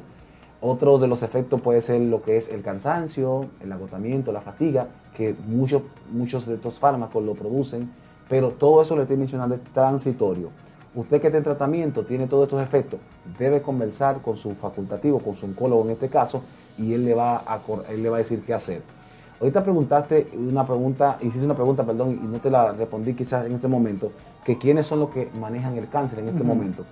Otro 0.60 0.98
de 0.98 1.08
los 1.08 1.22
efectos 1.22 1.62
puede 1.62 1.82
ser 1.82 2.02
lo 2.02 2.24
que 2.24 2.38
es 2.38 2.50
el 2.50 2.64
cansancio, 2.64 3.46
el 3.62 3.72
agotamiento, 3.72 4.32
la 4.32 4.42
fatiga, 4.42 4.88
que 5.16 5.36
muchos, 5.48 5.84
muchos 6.12 6.48
de 6.48 6.56
estos 6.56 6.80
fármacos 6.80 7.24
lo 7.24 7.36
producen, 7.36 7.92
pero 8.28 8.50
todo 8.50 8.82
eso 8.82 8.96
le 8.96 9.04
estoy 9.04 9.18
mencionando 9.18 9.56
es 9.56 9.64
transitorio. 9.74 10.50
Usted 10.98 11.22
que 11.22 11.28
está 11.28 11.38
en 11.38 11.44
tratamiento 11.44 12.06
tiene 12.06 12.26
todos 12.26 12.46
estos 12.46 12.60
efectos, 12.60 13.00
debe 13.38 13.62
conversar 13.62 14.20
con 14.24 14.36
su 14.36 14.56
facultativo, 14.56 15.20
con 15.20 15.36
su 15.36 15.46
oncólogo 15.46 15.84
en 15.84 15.92
este 15.92 16.10
caso, 16.10 16.42
y 16.76 16.92
él 16.92 17.06
le 17.06 17.14
va 17.14 17.44
a, 17.46 17.60
él 17.92 18.02
le 18.02 18.10
va 18.10 18.16
a 18.16 18.18
decir 18.18 18.42
qué 18.44 18.56
hacer. 18.56 18.82
Ahorita 19.40 19.62
preguntaste 19.62 20.28
una 20.34 20.66
pregunta, 20.66 21.20
hiciste 21.22 21.46
una 21.46 21.54
pregunta, 21.54 21.84
perdón, 21.84 22.20
y 22.24 22.26
no 22.26 22.40
te 22.40 22.50
la 22.50 22.72
respondí 22.72 23.14
quizás 23.14 23.46
en 23.46 23.54
este 23.54 23.68
momento, 23.68 24.12
que 24.44 24.58
quiénes 24.58 24.88
son 24.88 25.02
los 25.02 25.12
que 25.12 25.30
manejan 25.40 25.78
el 25.78 25.88
cáncer 25.88 26.18
en 26.18 26.30
este 26.30 26.44
momento. 26.44 26.84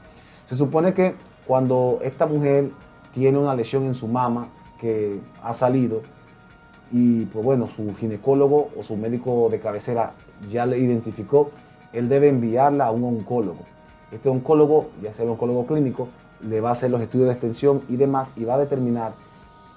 Se 0.48 0.56
supone 0.56 0.94
que 0.94 1.16
cuando 1.48 1.98
esta 2.04 2.28
mujer 2.28 2.70
tiene 3.12 3.40
una 3.40 3.56
lesión 3.56 3.86
en 3.86 3.96
su 3.96 4.08
mama 4.08 4.50
que 4.80 5.20
ha 5.42 5.54
salido 5.54 6.04
y 6.92 7.26
pues 7.26 7.44
bueno, 7.44 7.68
su 7.70 7.96
ginecólogo 7.96 8.70
o 8.78 8.84
su 8.84 8.98
médico 8.98 9.48
de 9.50 9.60
cabecera 9.60 10.14
ya 10.48 10.68
le 10.68 10.78
identificó, 10.78 11.50
él 11.92 12.08
debe 12.08 12.30
enviarla 12.30 12.86
a 12.86 12.92
un 12.92 13.04
oncólogo. 13.04 13.75
Este 14.12 14.30
oncólogo, 14.30 14.90
ya 15.02 15.14
sea 15.14 15.26
un 15.26 15.32
oncólogo 15.32 15.66
clínico, 15.66 16.08
le 16.42 16.62
va 16.62 16.70
a 16.70 16.72
hacer 16.74 16.92
los 16.92 17.02
estudios 17.02 17.28
de 17.28 17.34
extensión 17.34 17.82
y 17.90 17.96
demás 17.96 18.32
y 18.36 18.46
va 18.46 18.56
a 18.56 18.60
determinar 18.60 19.14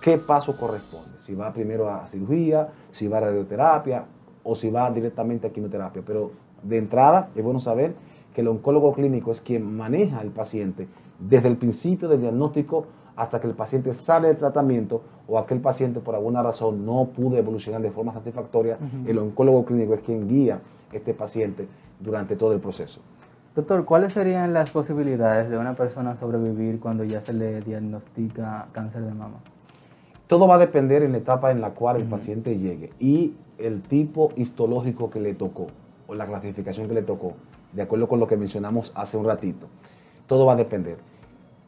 qué 0.01 0.19
paso 0.19 0.57
corresponde. 0.57 1.19
Si 1.19 1.35
va 1.35 1.53
primero 1.53 1.91
a 1.91 2.07
cirugía, 2.09 2.69
si 2.91 3.09
va 3.09 3.19
a 3.19 3.21
radioterapia 3.23 4.05
o 4.45 4.55
si 4.55 4.71
va 4.71 4.91
directamente 4.91 5.47
a 5.47 5.51
quimioterapia. 5.51 6.03
Pero 6.05 6.31
de 6.63 6.79
entrada 6.79 7.31
es 7.35 7.43
bueno 7.43 7.61
saber 7.61 7.95
que 8.35 8.43
el 8.43 8.49
oncólogo 8.49 8.93
clínico 8.93 9.33
es 9.33 9.41
quien 9.41 9.77
maneja 9.77 10.21
al 10.21 10.31
paciente 10.31 10.89
desde 11.19 11.49
el 11.49 11.57
principio 11.57 12.09
del 12.09 12.21
diagnóstico 12.21 12.87
hasta 13.17 13.41
que 13.41 13.49
el 13.49 13.55
paciente 13.55 13.95
sale 13.95 14.29
del 14.29 14.37
tratamiento 14.37 15.03
o 15.27 15.39
aquel 15.39 15.61
paciente 15.61 15.99
por 15.99 16.15
alguna 16.15 16.43
razón 16.43 16.87
no 16.87 17.07
pudo 17.07 17.37
evolucionar 17.37 17.83
de 17.83 17.91
forma 17.91 18.13
satisfactoria, 18.13 18.79
el 19.07 19.19
oncólogo 19.19 19.65
clínico 19.65 19.95
es 19.95 20.01
quien 20.03 20.29
guía 20.29 20.61
a 20.93 20.97
este 20.97 21.15
paciente 21.15 21.67
durante 21.99 22.37
todo 22.37 22.53
el 22.53 22.61
proceso. 22.61 23.01
Doctor, 23.59 23.85
¿cuáles 23.85 24.13
serían 24.13 24.55
las 24.55 24.71
posibilidades 24.71 25.51
de 25.51 25.59
una 25.59 25.75
persona 25.75 26.15
sobrevivir 26.15 26.79
cuando 26.79 27.03
ya 27.03 27.21
se 27.21 27.33
le 27.33 27.61
diagnostica 27.61 28.69
cáncer 28.71 29.03
de 29.03 29.13
mama? 29.13 29.39
Todo 30.29 30.47
va 30.47 30.55
a 30.55 30.59
depender 30.59 31.03
en 31.03 31.11
la 31.11 31.19
etapa 31.19 31.51
en 31.51 31.61
la 31.61 31.71
cual 31.71 31.97
el 31.97 32.05
paciente 32.05 32.57
llegue 32.57 32.93
y 33.01 33.35
el 33.59 33.83
tipo 33.83 34.31
histológico 34.37 35.11
que 35.11 35.19
le 35.19 35.35
tocó 35.35 35.67
o 36.07 36.15
la 36.15 36.27
clasificación 36.27 36.87
que 36.87 36.95
le 36.95 37.03
tocó, 37.03 37.33
de 37.73 37.83
acuerdo 37.83 38.07
con 38.07 38.21
lo 38.21 38.29
que 38.29 38.37
mencionamos 38.37 38.93
hace 38.95 39.17
un 39.17 39.25
ratito. 39.25 39.67
Todo 40.29 40.47
va 40.47 40.53
a 40.53 40.57
depender. 40.57 40.99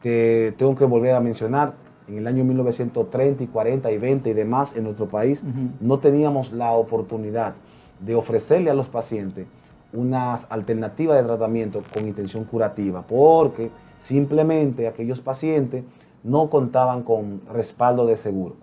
Te, 0.01 0.53
tengo 0.53 0.77
que 0.77 0.85
volver 0.85 1.13
a 1.13 1.19
mencionar, 1.19 1.73
en 2.07 2.19
el 2.19 2.25
año 2.25 2.45
1930 2.45 3.43
y 3.43 3.47
40 3.47 3.91
y 3.91 3.97
20 3.97 4.29
y 4.29 4.33
demás 4.33 4.77
en 4.77 4.85
nuestro 4.85 5.09
país, 5.09 5.43
no 5.81 5.99
teníamos 5.99 6.53
la 6.53 6.71
oportunidad 6.71 7.55
de 7.99 8.15
ofrecerle 8.15 8.69
a 8.69 8.73
los 8.73 8.87
pacientes 8.87 9.45
una 9.93 10.35
alternativa 10.49 11.15
de 11.15 11.23
tratamiento 11.23 11.81
con 11.93 12.07
intención 12.07 12.45
curativa, 12.45 13.01
porque 13.01 13.71
simplemente 13.99 14.87
aquellos 14.87 15.21
pacientes 15.21 15.83
no 16.23 16.49
contaban 16.49 17.03
con 17.03 17.41
respaldo 17.51 18.05
de 18.05 18.17
seguro 18.17 18.55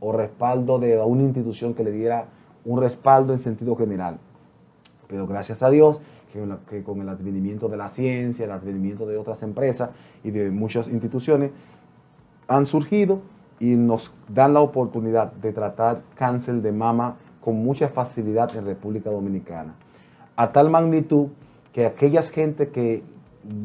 o 0.00 0.12
respaldo 0.12 0.78
de 0.78 0.98
una 0.98 1.22
institución 1.22 1.74
que 1.74 1.84
le 1.84 1.90
diera 1.90 2.26
un 2.64 2.80
respaldo 2.80 3.32
en 3.32 3.38
sentido 3.38 3.76
general. 3.76 4.18
Pero 5.06 5.26
gracias 5.26 5.62
a 5.62 5.70
Dios 5.70 6.00
que, 6.68 6.82
con 6.82 7.00
el 7.00 7.08
advenimiento 7.08 7.68
de 7.68 7.76
la 7.76 7.88
ciencia, 7.88 8.44
el 8.44 8.52
advenimiento 8.52 9.06
de 9.06 9.16
otras 9.18 9.42
empresas 9.42 9.90
y 10.22 10.30
de 10.30 10.50
muchas 10.50 10.88
instituciones 10.88 11.50
han 12.48 12.66
surgido 12.66 13.20
y 13.58 13.74
nos 13.74 14.12
dan 14.28 14.54
la 14.54 14.60
oportunidad 14.60 15.32
de 15.32 15.52
tratar 15.52 16.02
cáncer 16.14 16.62
de 16.62 16.72
mama 16.72 17.16
con 17.40 17.56
mucha 17.56 17.88
facilidad 17.88 18.54
en 18.56 18.64
República 18.64 19.10
Dominicana. 19.10 19.74
A 20.40 20.52
tal 20.52 20.70
magnitud 20.70 21.26
que 21.70 21.84
aquellas 21.84 22.30
gente 22.30 22.70
que 22.70 23.02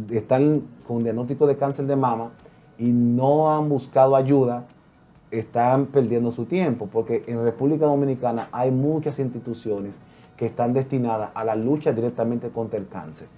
están 0.10 0.64
con 0.86 1.04
diagnóstico 1.04 1.48
de 1.48 1.56
cáncer 1.56 1.86
de 1.86 1.96
mama 1.96 2.32
y 2.78 2.92
no 2.92 3.56
han 3.56 3.70
buscado 3.70 4.18
ayuda, 4.18 4.66
están 5.32 5.86
perdiendo 5.86 6.34
su 6.34 6.44
tiempo, 6.44 6.90
porque 6.92 7.24
en 7.28 7.42
República 7.46 7.86
Dominicana 7.86 8.50
hay 8.52 8.72
muchas 8.72 9.20
instituciones 9.20 9.96
que 10.36 10.48
están 10.48 10.74
destinadas 10.74 11.30
a 11.34 11.46
la 11.46 11.56
lucha 11.56 11.94
directamente 11.94 12.50
contra 12.50 12.78
el 12.78 12.90
cáncer, 12.90 13.30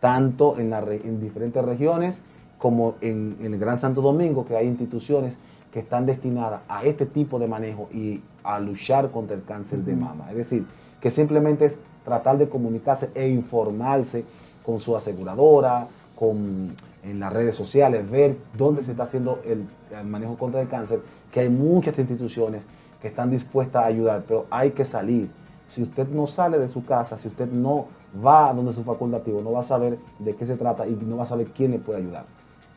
tanto 0.00 0.58
en, 0.58 0.70
la, 0.70 0.80
en 0.80 1.20
diferentes 1.20 1.64
regiones 1.64 2.20
como 2.58 2.96
en, 3.02 3.36
el 3.40 3.56
Gran 3.56 3.78
Santo 3.78 4.00
Domingo, 4.00 4.44
que 4.44 4.56
hay 4.56 4.66
instituciones 4.66 5.36
que 5.72 5.78
están 5.78 6.06
destinadas 6.06 6.62
a 6.66 6.84
este 6.84 7.06
tipo 7.06 7.38
de 7.38 7.46
manejo 7.46 7.88
y 7.94 8.20
a 8.42 8.58
luchar 8.58 9.12
contra 9.12 9.36
el 9.36 9.44
cáncer 9.44 9.84
de 9.84 9.94
mama. 9.94 10.26
Es 10.32 10.38
decir, 10.38 10.66
que 11.00 11.12
simplemente 11.12 11.66
es 11.66 11.78
tratar 12.04 12.38
de 12.38 12.48
comunicarse 12.48 13.10
e 13.14 13.28
informarse 13.28 14.24
con 14.64 14.80
su 14.80 14.96
aseguradora, 14.96 15.88
con 16.14 16.74
en 17.02 17.20
las 17.20 17.32
redes 17.32 17.56
sociales, 17.56 18.10
ver 18.10 18.36
dónde 18.56 18.84
se 18.84 18.90
está 18.92 19.04
haciendo 19.04 19.40
el, 19.44 19.66
manejo 20.04 20.36
contra 20.36 20.60
el 20.60 20.68
cáncer, 20.68 21.00
que 21.32 21.40
hay 21.40 21.48
muchas 21.48 21.98
instituciones 21.98 22.62
que 23.00 23.08
están 23.08 23.30
dispuestas 23.30 23.82
a 23.82 23.86
ayudar, 23.86 24.24
pero 24.26 24.46
hay 24.50 24.72
que 24.72 24.84
salir. 24.84 25.30
Si 25.66 25.82
usted 25.82 26.08
no 26.08 26.26
sale 26.26 26.58
de 26.58 26.68
su 26.68 26.84
casa, 26.84 27.18
si 27.18 27.28
usted 27.28 27.48
no 27.48 27.86
va 28.24 28.50
a 28.50 28.54
donde 28.54 28.74
su 28.74 28.84
facultativo, 28.84 29.40
no 29.40 29.52
va 29.52 29.60
a 29.60 29.64
saber 29.64 29.98
de 30.18 30.34
qué 30.34 30.44
se 30.44 30.56
trata 30.56 30.86
y 30.86 30.90
no 30.90 31.16
va 31.16 31.24
a 31.24 31.26
saber 31.26 31.48
quién 31.48 31.70
le 31.70 31.78
puede 31.78 32.00
ayudar. 32.00 32.24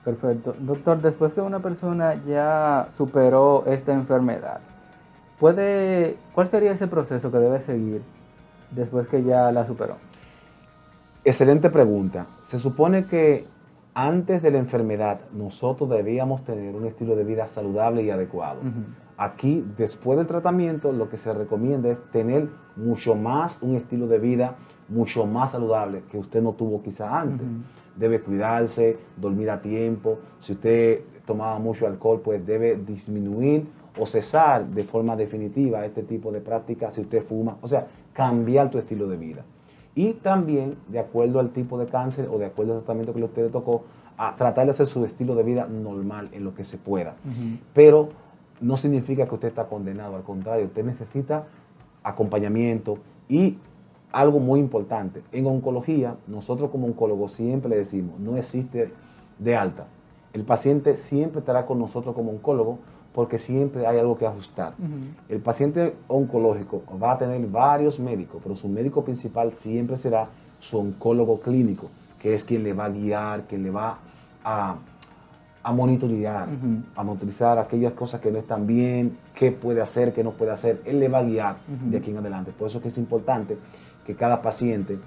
Perfecto. 0.05 0.55
Doctor, 0.59 1.01
después 1.01 1.33
que 1.33 1.41
una 1.41 1.59
persona 1.59 2.21
ya 2.25 2.87
superó 2.95 3.63
esta 3.65 3.93
enfermedad, 3.93 4.59
¿puede, 5.39 6.17
¿cuál 6.33 6.49
sería 6.49 6.71
ese 6.71 6.87
proceso 6.87 7.31
que 7.31 7.37
debe 7.37 7.61
seguir 7.61 8.01
después 8.75 9.07
que 9.07 9.23
ya 9.23 9.51
la 9.51 9.65
superó? 9.65 9.97
Excelente 11.23 11.69
pregunta. 11.69 12.27
Se 12.43 12.59
supone 12.59 13.05
que 13.05 13.45
antes 13.93 14.41
de 14.41 14.51
la 14.51 14.57
enfermedad 14.57 15.21
nosotros 15.33 15.89
debíamos 15.89 16.43
tener 16.43 16.75
un 16.75 16.85
estilo 16.85 17.15
de 17.15 17.23
vida 17.23 17.47
saludable 17.47 18.03
y 18.03 18.09
adecuado. 18.09 18.59
Aquí, 19.17 19.63
después 19.77 20.17
del 20.17 20.27
tratamiento, 20.27 20.91
lo 20.91 21.09
que 21.09 21.17
se 21.17 21.31
recomienda 21.33 21.89
es 21.89 21.97
tener 22.11 22.49
mucho 22.75 23.15
más 23.15 23.59
un 23.61 23.75
estilo 23.75 24.07
de 24.07 24.19
vida 24.19 24.55
mucho 24.89 25.25
más 25.25 25.51
saludable 25.51 26.03
que 26.09 26.17
usted 26.17 26.41
no 26.41 26.53
tuvo 26.53 26.81
quizá 26.81 27.21
antes. 27.21 27.47
Debe 27.95 28.21
cuidarse, 28.21 28.97
dormir 29.17 29.49
a 29.49 29.61
tiempo. 29.61 30.19
Si 30.39 30.53
usted 30.53 31.01
tomaba 31.25 31.59
mucho 31.59 31.87
alcohol, 31.87 32.21
pues 32.23 32.45
debe 32.45 32.75
disminuir 32.75 33.65
o 33.97 34.05
cesar 34.05 34.65
de 34.65 34.83
forma 34.83 35.15
definitiva 35.15 35.85
este 35.85 36.03
tipo 36.03 36.31
de 36.31 36.41
prácticas 36.41 36.95
si 36.95 37.01
usted 37.01 37.23
fuma. 37.23 37.57
O 37.61 37.67
sea, 37.67 37.87
cambiar 38.13 38.71
tu 38.71 38.77
estilo 38.77 39.07
de 39.07 39.17
vida. 39.17 39.43
Y 39.95 40.13
también, 40.13 40.75
de 40.87 40.99
acuerdo 40.99 41.39
al 41.39 41.49
tipo 41.51 41.77
de 41.77 41.85
cáncer 41.85 42.29
o 42.31 42.37
de 42.37 42.45
acuerdo 42.45 42.73
al 42.73 42.79
tratamiento 42.79 43.13
que 43.13 43.23
usted 43.23 43.43
le 43.43 43.49
tocó, 43.49 43.83
a 44.17 44.35
tratar 44.35 44.65
de 44.65 44.71
hacer 44.71 44.85
su 44.85 45.03
estilo 45.05 45.35
de 45.35 45.43
vida 45.43 45.67
normal 45.67 46.29
en 46.31 46.43
lo 46.43 46.53
que 46.53 46.63
se 46.63 46.77
pueda. 46.77 47.15
Pero 47.73 48.09
no 48.61 48.77
significa 48.77 49.27
que 49.27 49.35
usted 49.35 49.47
está 49.49 49.65
condenado, 49.65 50.15
al 50.15 50.23
contrario, 50.23 50.65
usted 50.65 50.85
necesita 50.85 51.45
acompañamiento 52.03 52.97
y 53.27 53.57
algo 54.11 54.39
muy 54.39 54.59
importante. 54.59 55.23
En 55.31 55.47
oncología, 55.47 56.15
nosotros 56.27 56.69
como 56.69 56.87
oncólogos 56.87 57.31
siempre 57.33 57.69
le 57.69 57.77
decimos, 57.77 58.19
no 58.19 58.37
existe 58.37 58.91
de 59.39 59.55
alta. 59.55 59.87
El 60.33 60.43
paciente 60.43 60.97
siempre 60.97 61.39
estará 61.39 61.65
con 61.65 61.79
nosotros 61.79 62.15
como 62.15 62.31
oncólogo 62.31 62.79
porque 63.13 63.37
siempre 63.37 63.85
hay 63.85 63.99
algo 63.99 64.17
que 64.17 64.25
ajustar. 64.25 64.73
El 65.29 65.39
paciente 65.39 65.93
oncológico 66.07 66.83
va 67.01 67.13
a 67.13 67.17
tener 67.17 67.45
varios 67.47 67.99
médicos, 67.99 68.41
pero 68.41 68.55
su 68.55 68.67
médico 68.67 69.03
principal 69.03 69.53
siempre 69.53 69.97
será 69.97 70.29
su 70.59 70.79
oncólogo 70.79 71.39
clínico, 71.39 71.89
que 72.19 72.33
es 72.33 72.43
quien 72.43 72.63
le 72.63 72.73
va 72.73 72.85
a 72.85 72.89
guiar, 72.89 73.43
quien 73.43 73.63
le 73.63 73.69
va 73.69 73.99
a, 74.43 74.75
monitorear, 75.71 76.47
a 76.95 77.03
monitorizar 77.03 77.59
aquellas 77.59 77.93
cosas 77.93 78.19
que 78.19 78.31
no 78.31 78.39
están 78.39 78.65
bien, 78.65 79.17
qué 79.35 79.51
puede 79.51 79.81
hacer, 79.81 80.13
qué 80.13 80.23
no 80.23 80.31
puede 80.31 80.51
hacer. 80.51 80.81
Él 80.83 80.99
le 80.99 81.07
va 81.07 81.19
a 81.19 81.23
guiar 81.23 81.57
de 81.67 81.97
aquí 81.97 82.09
en 82.09 82.17
adelante. 82.17 82.51
Por 82.51 82.67
eso 82.67 82.79
es 82.79 82.81
que 82.81 82.89
es 82.89 82.97
importante 82.97 83.57
que 84.05 84.15
cada 84.15 84.41
paciente 84.41 84.97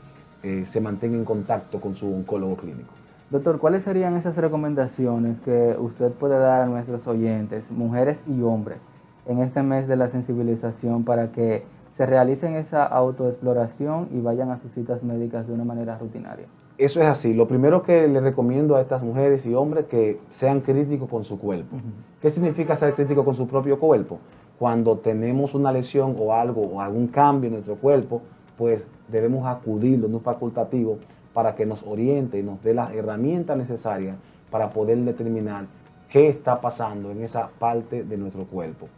eh, 0.42 0.64
se 0.68 0.80
mantenga 0.80 1.16
en 1.16 1.24
contacto 1.24 1.80
con 1.80 1.96
su 1.96 2.14
oncólogo 2.14 2.56
clínico. 2.56 2.92
Doctor, 3.28 3.58
¿cuáles 3.58 3.82
serían 3.82 4.16
esas 4.16 4.36
recomendaciones 4.36 5.40
que 5.40 5.74
usted 5.80 6.12
puede 6.12 6.38
dar 6.38 6.60
a 6.60 6.66
nuestros 6.66 7.08
oyentes, 7.08 7.72
mujeres 7.72 8.22
y 8.28 8.40
hombres, 8.42 8.80
en 9.26 9.40
este 9.40 9.64
mes 9.64 9.88
de 9.88 9.96
la 9.96 10.06
sensibilización 10.06 11.02
para 11.02 11.32
que 11.32 11.64
se 11.96 12.06
realicen 12.06 12.54
esa 12.54 12.84
autoexploración 12.84 14.10
y 14.12 14.20
vayan 14.20 14.50
a 14.52 14.58
sus 14.58 14.70
citas 14.70 15.02
médicas 15.02 15.48
de 15.48 15.54
una 15.54 15.64
manera 15.64 15.98
rutinaria? 15.98 16.46
Eso 16.78 17.00
es 17.00 17.06
así. 17.06 17.34
Lo 17.34 17.48
primero 17.48 17.82
que 17.82 18.06
le 18.06 18.20
recomiendo 18.20 18.76
a 18.76 18.80
estas 18.80 19.02
mujeres 19.02 19.44
y 19.44 19.54
hombres 19.54 19.86
que 19.86 20.20
sean 20.30 20.60
críticos 20.60 21.10
con 21.10 21.24
su 21.24 21.36
cuerpo. 21.36 21.78
¿Qué 22.22 22.30
significa 22.30 22.76
ser 22.76 22.94
crítico 22.94 23.24
con 23.24 23.34
su 23.34 23.48
propio 23.48 23.80
cuerpo? 23.80 24.20
Cuando 24.56 24.98
tenemos 24.98 25.52
una 25.56 25.72
lesión 25.72 26.14
o 26.16 26.32
algo 26.32 26.62
o 26.62 26.80
algún 26.80 27.08
cambio 27.08 27.48
en 27.48 27.54
nuestro 27.54 27.74
cuerpo, 27.74 28.22
pues 28.56 28.86
debemos 29.08 29.46
acudir 29.48 30.00
a 30.04 30.06
un 30.06 30.20
facultativo 30.20 30.98
para 31.36 31.54
que 31.54 31.66
nos 31.66 31.82
oriente 31.82 32.38
y 32.38 32.42
nos 32.42 32.62
dé 32.62 32.72
las 32.72 32.94
herramientas 32.94 33.58
necesarias 33.58 34.16
para 34.50 34.70
poder 34.70 34.96
determinar 35.00 35.66
qué 36.08 36.28
está 36.28 36.62
pasando 36.62 37.10
en 37.10 37.22
esa 37.22 37.50
parte 37.58 38.04
de 38.04 38.16
nuestro 38.16 38.44
cuerpo. 38.44 38.88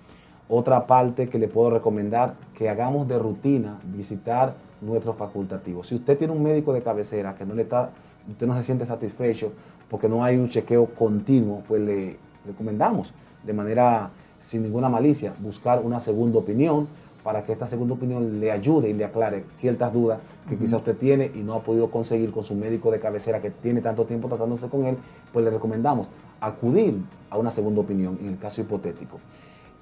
Otra 0.48 0.86
parte 0.86 1.28
que 1.28 1.36
le 1.40 1.48
puedo 1.48 1.70
recomendar, 1.70 2.34
que 2.54 2.68
hagamos 2.68 3.08
de 3.08 3.18
rutina 3.18 3.80
visitar 3.86 4.54
nuestros 4.80 5.16
facultativos. 5.16 5.88
Si 5.88 5.96
usted 5.96 6.16
tiene 6.16 6.32
un 6.32 6.44
médico 6.44 6.72
de 6.72 6.80
cabecera 6.80 7.34
que 7.34 7.44
no 7.44 7.54
le 7.54 7.62
está, 7.62 7.90
usted 8.30 8.46
no 8.46 8.56
se 8.56 8.62
siente 8.62 8.86
satisfecho 8.86 9.50
porque 9.90 10.08
no 10.08 10.22
hay 10.22 10.36
un 10.36 10.48
chequeo 10.48 10.86
continuo, 10.94 11.64
pues 11.66 11.82
le 11.82 12.18
recomendamos 12.46 13.12
de 13.42 13.52
manera 13.52 14.10
sin 14.42 14.62
ninguna 14.62 14.88
malicia 14.88 15.34
buscar 15.40 15.80
una 15.84 16.00
segunda 16.00 16.38
opinión 16.38 16.86
para 17.28 17.44
que 17.44 17.52
esta 17.52 17.66
segunda 17.66 17.92
opinión 17.92 18.40
le 18.40 18.50
ayude 18.50 18.88
y 18.88 18.94
le 18.94 19.04
aclare 19.04 19.44
ciertas 19.52 19.92
dudas 19.92 20.18
que 20.48 20.56
quizá 20.56 20.78
usted 20.78 20.96
tiene 20.96 21.30
y 21.34 21.40
no 21.40 21.52
ha 21.52 21.60
podido 21.60 21.90
conseguir 21.90 22.30
con 22.30 22.42
su 22.42 22.54
médico 22.54 22.90
de 22.90 23.00
cabecera 23.00 23.42
que 23.42 23.50
tiene 23.50 23.82
tanto 23.82 24.06
tiempo 24.06 24.28
tratándose 24.28 24.66
con 24.68 24.86
él, 24.86 24.96
pues 25.30 25.44
le 25.44 25.50
recomendamos 25.50 26.08
acudir 26.40 27.02
a 27.28 27.36
una 27.36 27.50
segunda 27.50 27.82
opinión 27.82 28.16
en 28.22 28.28
el 28.28 28.38
caso 28.38 28.62
hipotético. 28.62 29.20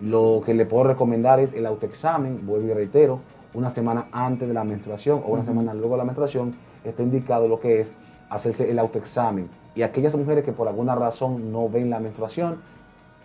Lo 0.01 0.43
que 0.45 0.55
le 0.55 0.67
puedo 0.67 0.83
recomendar 0.83 1.39
es 1.39 1.53
el 1.53 1.67
autoexamen, 1.67 2.45
vuelvo 2.45 2.67
y 2.67 2.73
reitero, 2.73 3.21
una 3.55 3.71
semana 3.71 4.09
antes 4.11 4.49
de 4.49 4.53
la 4.53 4.65
menstruación 4.65 5.23
o 5.25 5.31
una 5.31 5.45
semana 5.45 5.73
luego 5.73 5.95
de 5.95 5.99
la 5.99 6.05
menstruación, 6.05 6.57
está 6.83 7.05
indicado 7.05 7.47
lo 7.47 7.61
que 7.61 7.79
es 7.79 7.93
hacerse 8.29 8.69
el 8.69 8.81
autoexamen. 8.81 9.49
Y 9.77 9.83
aquellas 9.83 10.17
mujeres 10.17 10.45
que 10.45 10.51
por 10.51 10.67
alguna 10.67 10.97
razón 10.97 11.53
no 11.53 11.69
ven 11.69 11.91
la 11.91 12.01
menstruación, 12.01 12.57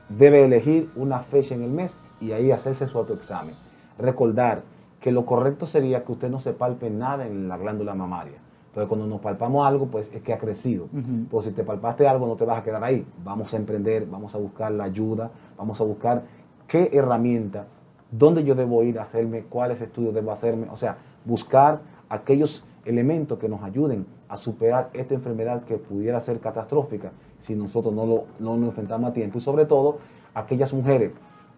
debe 0.10 0.46
elegir 0.46 0.92
una 0.96 1.22
fecha 1.22 1.56
en 1.56 1.64
el 1.64 1.72
mes 1.72 1.98
y 2.20 2.34
ahí 2.34 2.52
hacerse 2.52 2.88
su 2.88 3.00
autoexamen 3.00 3.71
recordar 4.02 4.64
que 5.00 5.12
lo 5.12 5.26
correcto 5.26 5.66
sería 5.66 6.04
que 6.04 6.12
usted 6.12 6.30
no 6.30 6.40
se 6.40 6.54
palpe 6.54 6.90
nada 6.90 7.26
en 7.26 7.48
la 7.48 7.58
glándula 7.58 7.96
mamaria. 7.96 8.38
Entonces, 8.68 8.88
cuando 8.88 9.06
nos 9.06 9.20
palpamos 9.20 9.68
algo, 9.68 9.88
pues 9.88 10.10
es 10.14 10.22
que 10.22 10.32
ha 10.32 10.38
crecido. 10.38 10.88
Pues 11.30 11.46
si 11.46 11.52
te 11.52 11.64
palpaste 11.64 12.08
algo, 12.08 12.26
no 12.26 12.36
te 12.36 12.46
vas 12.46 12.60
a 12.60 12.64
quedar 12.64 12.82
ahí. 12.84 13.06
Vamos 13.24 13.54
a 13.54 13.58
emprender, 13.58 14.06
vamos 14.06 14.34
a 14.34 14.38
buscar 14.38 14.72
la 14.72 14.86
ayuda, 14.86 15.30
vamos 15.58 15.82
a 15.82 15.84
buscar 15.84 16.24
qué 16.68 16.90
herramienta, 16.94 17.66
dónde 18.12 18.46
yo 18.46 18.56
debo 18.56 18.82
ir 18.84 18.98
a 18.98 19.04
hacerme, 19.04 19.42
cuáles 19.42 19.82
estudios 19.82 20.14
debo 20.14 20.32
hacerme. 20.32 20.68
O 20.72 20.78
sea, 20.78 20.98
buscar 21.26 21.82
aquellos 22.08 22.64
elementos 22.86 23.38
que 23.40 23.50
nos 23.50 23.62
ayuden 23.62 24.06
a 24.30 24.38
superar 24.38 24.90
esta 24.94 25.16
enfermedad 25.16 25.64
que 25.64 25.76
pudiera 25.76 26.22
ser 26.22 26.40
catastrófica 26.40 27.12
si 27.40 27.56
nosotros 27.56 27.94
no, 27.94 28.06
lo, 28.06 28.24
no 28.40 28.56
nos 28.56 28.70
enfrentamos 28.70 29.10
a 29.10 29.14
tiempo. 29.14 29.38
Y 29.38 29.42
sobre 29.42 29.66
todo, 29.66 29.98
aquellas 30.34 30.74
mujeres 30.74 31.12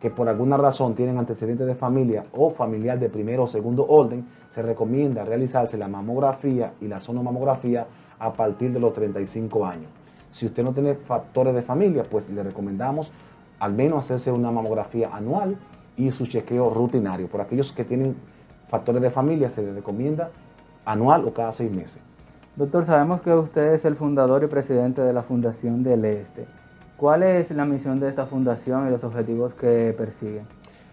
que 0.03 0.09
por 0.09 0.27
alguna 0.27 0.57
razón 0.57 0.95
tienen 0.95 1.17
antecedentes 1.17 1.65
de 1.65 1.75
familia 1.75 2.25
o 2.33 2.49
familiar 2.49 2.99
de 2.99 3.07
primero 3.07 3.43
o 3.43 3.47
segundo 3.47 3.87
orden, 3.87 4.27
se 4.49 4.61
recomienda 4.61 5.23
realizarse 5.23 5.77
la 5.77 5.87
mamografía 5.87 6.73
y 6.81 6.89
la 6.89 6.99
sonomamografía 6.99 7.87
a 8.19 8.33
partir 8.33 8.73
de 8.73 8.81
los 8.81 8.91
35 8.91 9.65
años. 9.65 9.89
Si 10.29 10.45
usted 10.45 10.61
no 10.61 10.73
tiene 10.73 10.95
factores 10.95 11.55
de 11.55 11.61
familia, 11.61 12.03
pues 12.03 12.29
le 12.29 12.43
recomendamos 12.43 13.13
al 13.59 13.71
menos 13.71 14.03
hacerse 14.03 14.29
una 14.29 14.51
mamografía 14.51 15.09
anual 15.13 15.55
y 15.95 16.11
su 16.11 16.25
chequeo 16.25 16.69
rutinario. 16.69 17.29
Por 17.29 17.39
aquellos 17.39 17.71
que 17.71 17.85
tienen 17.85 18.17
factores 18.67 19.01
de 19.01 19.09
familia, 19.09 19.51
se 19.51 19.61
les 19.61 19.73
recomienda 19.73 20.31
anual 20.83 21.25
o 21.25 21.33
cada 21.33 21.53
seis 21.53 21.71
meses. 21.71 22.01
Doctor, 22.57 22.85
sabemos 22.85 23.21
que 23.21 23.33
usted 23.33 23.73
es 23.73 23.85
el 23.85 23.95
fundador 23.95 24.43
y 24.43 24.47
presidente 24.47 24.99
de 24.99 25.13
la 25.13 25.23
Fundación 25.23 25.81
del 25.81 26.03
Este. 26.03 26.45
¿Cuál 26.97 27.23
es 27.23 27.49
la 27.51 27.65
misión 27.65 27.99
de 27.99 28.09
esta 28.09 28.27
fundación 28.27 28.87
y 28.87 28.91
los 28.91 29.03
objetivos 29.03 29.53
que 29.55 29.93
persigue? 29.97 30.41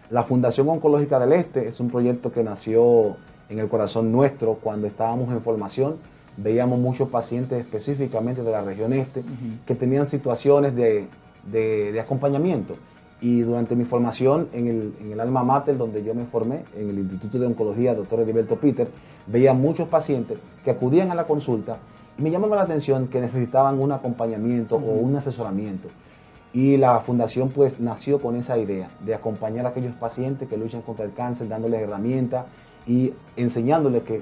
La 0.09 0.23
Fundación 0.23 0.67
Oncológica 0.67 1.19
del 1.19 1.31
Este 1.33 1.67
es 1.67 1.79
un 1.79 1.89
proyecto 1.89 2.31
que 2.31 2.43
nació 2.43 3.17
en 3.49 3.59
el 3.59 3.69
corazón 3.69 4.11
nuestro 4.11 4.55
cuando 4.55 4.87
estábamos 4.87 5.29
en 5.31 5.41
formación. 5.41 5.97
Veíamos 6.37 6.79
muchos 6.79 7.07
pacientes 7.09 7.59
específicamente 7.59 8.41
de 8.41 8.51
la 8.51 8.61
región 8.61 8.93
este 8.93 9.23
que 9.65 9.75
tenían 9.75 10.07
situaciones 10.07 10.73
de, 10.75 11.99
acompañamiento. 12.01 12.75
Y 13.21 13.41
durante 13.41 13.75
mi 13.75 13.85
formación 13.85 14.47
en 14.53 14.67
el, 14.67 14.93
en 15.01 15.11
el, 15.11 15.19
alma 15.19 15.43
mater 15.43 15.77
donde 15.77 16.03
yo 16.03 16.15
me 16.15 16.25
formé, 16.25 16.63
en 16.75 16.89
el 16.89 16.97
Instituto 16.97 17.37
de 17.37 17.45
Oncología, 17.45 17.93
doctor 17.93 18.21
Heriberto 18.21 18.55
Peter, 18.55 18.87
veía 19.27 19.53
muchos 19.53 19.87
pacientes 19.87 20.39
que 20.65 20.71
acudían 20.71 21.11
a 21.11 21.15
la 21.15 21.25
consulta 21.25 21.77
me 22.21 22.31
llamaba 22.31 22.55
la 22.55 22.63
atención 22.63 23.07
que 23.07 23.19
necesitaban 23.19 23.79
un 23.79 23.91
acompañamiento 23.91 24.75
o 24.75 24.79
un 24.79 25.15
asesoramiento. 25.15 25.89
Y 26.53 26.77
la 26.77 26.99
fundación 26.99 27.49
pues 27.49 27.79
nació 27.79 28.21
con 28.21 28.35
esa 28.35 28.57
idea 28.57 28.89
de 29.05 29.15
acompañar 29.15 29.65
a 29.65 29.69
aquellos 29.69 29.95
pacientes 29.95 30.49
que 30.49 30.57
luchan 30.57 30.81
contra 30.81 31.05
el 31.05 31.13
cáncer, 31.13 31.47
dándoles 31.47 31.81
herramientas 31.81 32.45
y 32.85 33.13
enseñándoles 33.37 34.03
que 34.03 34.21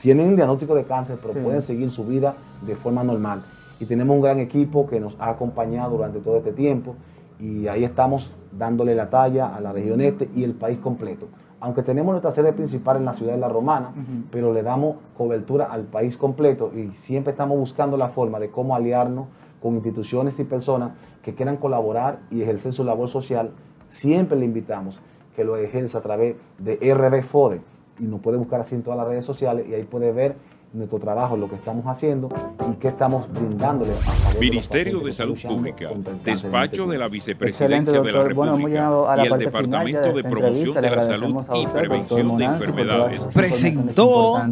tienen 0.00 0.28
un 0.28 0.36
diagnóstico 0.36 0.74
de 0.74 0.84
cáncer, 0.84 1.18
pero 1.20 1.34
pueden 1.34 1.62
seguir 1.62 1.90
su 1.90 2.04
vida 2.04 2.34
de 2.66 2.76
forma 2.76 3.02
normal. 3.02 3.42
Y 3.80 3.86
tenemos 3.86 4.14
un 4.14 4.22
gran 4.22 4.38
equipo 4.40 4.86
que 4.86 5.00
nos 5.00 5.16
ha 5.18 5.30
acompañado 5.30 5.96
durante 5.96 6.20
todo 6.20 6.36
este 6.36 6.52
tiempo 6.52 6.94
y 7.40 7.66
ahí 7.66 7.84
estamos 7.84 8.30
dándole 8.52 8.94
la 8.94 9.08
talla 9.08 9.54
a 9.54 9.60
la 9.60 9.72
región 9.72 10.00
este 10.00 10.28
y 10.34 10.44
el 10.44 10.52
país 10.52 10.78
completo 10.78 11.26
aunque 11.64 11.82
tenemos 11.82 12.12
nuestra 12.12 12.30
sede 12.32 12.52
principal 12.52 12.98
en 12.98 13.06
la 13.06 13.14
ciudad 13.14 13.32
de 13.32 13.38
La 13.38 13.48
Romana, 13.48 13.90
pero 14.30 14.52
le 14.52 14.62
damos 14.62 14.96
cobertura 15.16 15.64
al 15.64 15.84
país 15.84 16.18
completo 16.18 16.70
y 16.74 16.94
siempre 16.94 17.30
estamos 17.30 17.56
buscando 17.58 17.96
la 17.96 18.08
forma 18.08 18.38
de 18.38 18.50
cómo 18.50 18.76
aliarnos 18.76 19.28
con 19.62 19.74
instituciones 19.74 20.38
y 20.38 20.44
personas 20.44 20.92
que 21.22 21.34
quieran 21.34 21.56
colaborar 21.56 22.18
y 22.30 22.42
ejercer 22.42 22.74
su 22.74 22.84
labor 22.84 23.08
social. 23.08 23.52
Siempre 23.88 24.38
le 24.38 24.44
invitamos 24.44 25.00
que 25.34 25.42
lo 25.42 25.56
ejerza 25.56 25.98
a 25.98 26.02
través 26.02 26.36
de 26.58 26.76
RB 26.94 27.22
Fode 27.22 27.62
y 27.98 28.02
nos 28.02 28.20
puede 28.20 28.36
buscar 28.36 28.60
así 28.60 28.74
en 28.74 28.82
todas 28.82 28.98
las 28.98 29.08
redes 29.08 29.24
sociales 29.24 29.66
y 29.66 29.72
ahí 29.72 29.84
puede 29.84 30.12
ver 30.12 30.36
nuestro 30.74 30.98
trabajo, 30.98 31.36
lo 31.36 31.48
que 31.48 31.54
estamos 31.54 31.86
haciendo 31.86 32.28
y 32.70 32.74
qué 32.74 32.88
estamos 32.88 33.32
brindándole 33.32 33.92
a 33.92 34.40
Ministerio 34.40 34.98
de, 34.98 35.06
de 35.06 35.12
Salud 35.12 35.38
Pública, 35.46 35.90
Despacho 36.24 36.86
de 36.86 36.98
la 36.98 37.08
Vicepresidencia 37.08 38.00
de 38.00 38.12
la 38.12 38.18
doctor. 38.18 38.34
Bueno, 38.34 38.56
hemos 38.56 38.70
República 38.70 38.80
llegado 38.80 39.08
a 39.08 39.16
la 39.16 39.24
y 39.24 39.26
el 39.28 39.38
Departamento 39.38 40.12
de 40.12 40.22
esta 40.22 40.30
Promoción 40.30 40.74
de 40.74 40.90
la 40.90 41.02
Salud 41.02 41.44
y 41.54 41.66
Prevención 41.66 42.36
de 42.36 42.44
todas 42.44 42.44
Enfermedades. 42.44 43.20
Presentó 43.32 44.42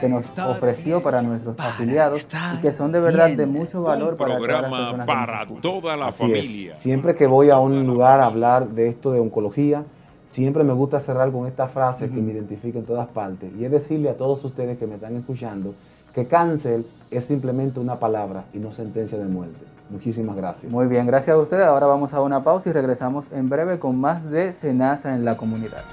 que 0.00 0.08
nos 0.08 0.32
ofreció 0.36 1.00
para 1.00 1.22
nuestros 1.22 1.56
para 1.56 1.70
afiliados 1.70 2.26
y 2.58 2.60
que 2.60 2.72
son 2.72 2.90
de 2.90 3.00
verdad 3.00 3.30
de 3.30 3.46
mucho 3.46 3.82
valor 3.82 4.16
para 4.16 4.36
todas 4.36 4.50
las 4.50 4.60
programa 4.60 4.90
que 4.90 4.96
nos 4.96 5.06
para 5.06 5.46
toda 5.60 5.96
la 5.96 6.06
Así 6.08 6.24
es. 6.24 6.30
familia. 6.30 6.78
Siempre 6.78 7.14
que 7.14 7.26
voy 7.26 7.50
a 7.50 7.58
un 7.58 7.86
lugar 7.86 8.20
a 8.20 8.26
hablar 8.26 8.68
de 8.70 8.88
esto 8.88 9.12
de 9.12 9.20
oncología, 9.20 9.84
siempre 10.32 10.64
me 10.64 10.72
gusta 10.72 10.98
cerrar 11.00 11.30
con 11.30 11.46
esta 11.46 11.68
frase 11.68 12.08
que 12.08 12.22
me 12.22 12.32
identifica 12.32 12.78
en 12.78 12.86
todas 12.86 13.06
partes. 13.08 13.52
Y 13.58 13.66
es 13.66 13.70
decirle 13.70 14.08
a 14.08 14.16
todos 14.16 14.42
ustedes 14.44 14.78
que 14.78 14.86
me 14.86 14.94
están 14.94 15.14
escuchando 15.14 15.74
que 16.14 16.26
cáncer 16.26 16.84
es 17.10 17.26
simplemente 17.26 17.80
una 17.80 17.98
palabra 17.98 18.44
y 18.54 18.58
no 18.58 18.72
sentencia 18.72 19.18
de 19.18 19.26
muerte. 19.26 19.60
Muchísimas 19.90 20.34
gracias. 20.34 20.72
Muy 20.72 20.86
bien, 20.86 21.06
gracias 21.06 21.36
a 21.36 21.38
ustedes. 21.38 21.66
Ahora 21.66 21.86
vamos 21.86 22.14
a 22.14 22.22
una 22.22 22.42
pausa 22.42 22.70
y 22.70 22.72
regresamos 22.72 23.26
en 23.30 23.50
breve 23.50 23.78
con 23.78 24.00
más 24.00 24.30
de 24.30 24.54
Senasa 24.54 25.14
en 25.14 25.26
la 25.26 25.36
comunidad. 25.36 25.84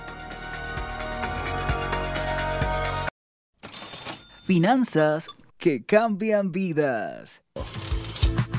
Finanzas 4.46 5.28
que 5.58 5.84
cambian 5.84 6.54
vidas. 6.54 7.44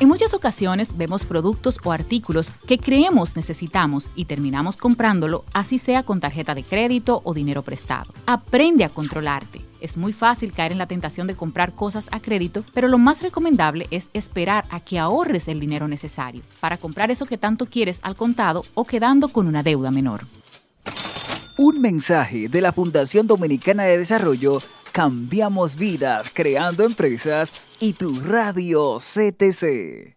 En 0.00 0.08
muchas 0.08 0.32
ocasiones 0.32 0.96
vemos 0.96 1.26
productos 1.26 1.76
o 1.84 1.92
artículos 1.92 2.52
que 2.66 2.78
creemos 2.78 3.36
necesitamos 3.36 4.10
y 4.16 4.24
terminamos 4.24 4.78
comprándolo, 4.78 5.44
así 5.52 5.76
sea 5.76 6.04
con 6.04 6.20
tarjeta 6.20 6.54
de 6.54 6.62
crédito 6.62 7.20
o 7.22 7.34
dinero 7.34 7.60
prestado. 7.60 8.14
Aprende 8.24 8.84
a 8.84 8.88
controlarte. 8.88 9.60
Es 9.78 9.98
muy 9.98 10.14
fácil 10.14 10.52
caer 10.52 10.72
en 10.72 10.78
la 10.78 10.86
tentación 10.86 11.26
de 11.26 11.36
comprar 11.36 11.74
cosas 11.74 12.08
a 12.12 12.20
crédito, 12.20 12.64
pero 12.72 12.88
lo 12.88 12.96
más 12.96 13.20
recomendable 13.20 13.88
es 13.90 14.08
esperar 14.14 14.64
a 14.70 14.80
que 14.80 14.98
ahorres 14.98 15.48
el 15.48 15.60
dinero 15.60 15.86
necesario 15.86 16.42
para 16.60 16.78
comprar 16.78 17.10
eso 17.10 17.26
que 17.26 17.36
tanto 17.36 17.66
quieres 17.66 18.00
al 18.02 18.16
contado 18.16 18.64
o 18.72 18.86
quedando 18.86 19.28
con 19.28 19.46
una 19.46 19.62
deuda 19.62 19.90
menor. 19.90 20.22
Un 21.56 21.80
mensaje 21.80 22.48
de 22.48 22.60
la 22.60 22.72
Fundación 22.72 23.26
Dominicana 23.26 23.84
de 23.84 23.98
Desarrollo 23.98 24.60
Cambiamos 24.92 25.76
vidas 25.76 26.30
creando 26.34 26.84
empresas 26.84 27.52
y 27.78 27.92
tu 27.92 28.20
radio 28.20 28.96
CTC. 28.96 30.16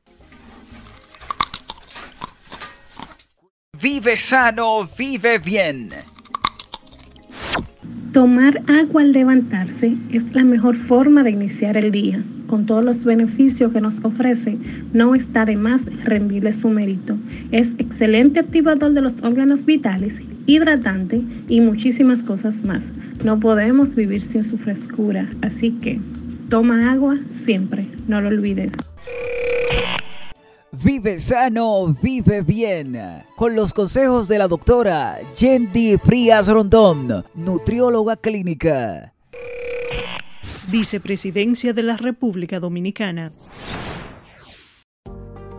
Vive 3.80 4.18
sano, 4.18 4.90
vive 4.98 5.38
bien. 5.38 5.90
Tomar 8.12 8.62
agua 8.68 9.02
al 9.02 9.12
levantarse 9.12 9.96
es 10.12 10.34
la 10.34 10.44
mejor 10.44 10.76
forma 10.76 11.22
de 11.22 11.32
iniciar 11.32 11.78
el 11.78 11.92
día. 11.92 12.24
Con 12.48 12.66
todos 12.66 12.84
los 12.84 13.06
beneficios 13.06 13.74
que 13.74 13.82
nos 13.82 14.04
ofrece, 14.04 14.58
no 14.92 15.14
está 15.16 15.46
de 15.46 15.56
más 15.56 15.86
rendirle 16.04 16.52
su 16.52 16.70
mérito. 16.70 17.18
Es 17.52 17.74
excelente 17.78 18.40
activador 18.40 18.94
de 18.94 19.02
los 19.02 19.22
órganos 19.24 19.66
vitales, 19.66 20.20
hidratante 20.46 21.22
y 21.48 21.62
muchísimas 21.62 22.24
cosas 22.24 22.64
más. 22.64 22.92
No 23.24 23.40
podemos 23.40 23.96
vivir 23.96 24.22
sin 24.22 24.44
su 24.44 24.58
frescura, 24.58 25.28
así 25.42 25.72
que 25.72 26.00
toma 26.50 26.92
agua 26.92 27.18
siempre, 27.30 27.88
no 28.08 28.22
lo 28.22 28.30
olvides. 28.30 28.74
Vive 30.84 31.20
sano, 31.20 31.96
vive 32.02 32.42
bien. 32.42 33.00
Con 33.36 33.56
los 33.56 33.74
consejos 33.74 34.28
de 34.28 34.40
la 34.40 34.48
doctora 34.48 35.20
Yendi 35.38 35.98
Frías 35.98 36.48
Rondón, 36.48 37.24
nutrióloga 37.36 38.16
clínica. 38.18 39.14
Vicepresidencia 40.70 41.74
de 41.74 41.84
la 41.84 41.96
República 41.96 42.60
Dominicana. 42.60 43.32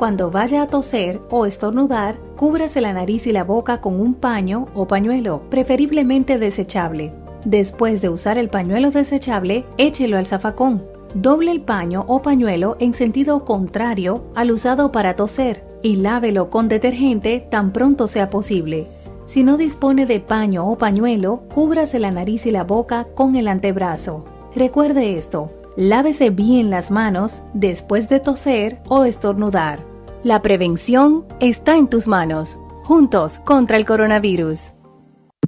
Cuando 0.04 0.30
vaya 0.30 0.60
a 0.60 0.66
toser 0.66 1.22
o 1.30 1.46
estornudar, 1.46 2.18
cúbrase 2.36 2.82
la 2.82 2.92
nariz 2.92 3.26
y 3.26 3.32
la 3.32 3.42
boca 3.42 3.80
con 3.80 3.98
un 3.98 4.12
paño 4.12 4.66
o 4.74 4.86
pañuelo, 4.86 5.40
preferiblemente 5.48 6.38
desechable. 6.38 7.14
Después 7.46 8.02
de 8.02 8.10
usar 8.10 8.36
el 8.36 8.50
pañuelo 8.50 8.90
desechable, 8.90 9.64
échelo 9.78 10.18
al 10.18 10.26
zafacón. 10.26 10.84
Doble 11.14 11.52
el 11.52 11.62
paño 11.62 12.04
o 12.06 12.20
pañuelo 12.20 12.76
en 12.80 12.92
sentido 12.92 13.46
contrario 13.46 14.24
al 14.34 14.50
usado 14.50 14.92
para 14.92 15.16
toser 15.16 15.64
y 15.82 15.96
lávelo 15.96 16.50
con 16.50 16.68
detergente 16.68 17.40
tan 17.50 17.72
pronto 17.72 18.06
sea 18.06 18.28
posible. 18.28 18.86
Si 19.24 19.42
no 19.42 19.56
dispone 19.56 20.04
de 20.04 20.20
paño 20.20 20.68
o 20.68 20.76
pañuelo, 20.76 21.44
cúbrase 21.54 21.98
la 21.98 22.10
nariz 22.10 22.44
y 22.44 22.50
la 22.50 22.64
boca 22.64 23.06
con 23.14 23.36
el 23.36 23.48
antebrazo. 23.48 24.26
Recuerde 24.54 25.16
esto, 25.16 25.50
lávese 25.78 26.28
bien 26.28 26.68
las 26.68 26.90
manos 26.90 27.44
después 27.54 28.10
de 28.10 28.20
toser 28.20 28.82
o 28.86 29.04
estornudar. 29.04 29.93
La 30.24 30.40
prevención 30.40 31.26
está 31.38 31.76
en 31.76 31.86
tus 31.86 32.08
manos. 32.08 32.56
Juntos 32.84 33.42
contra 33.44 33.76
el 33.76 33.84
coronavirus. 33.84 34.72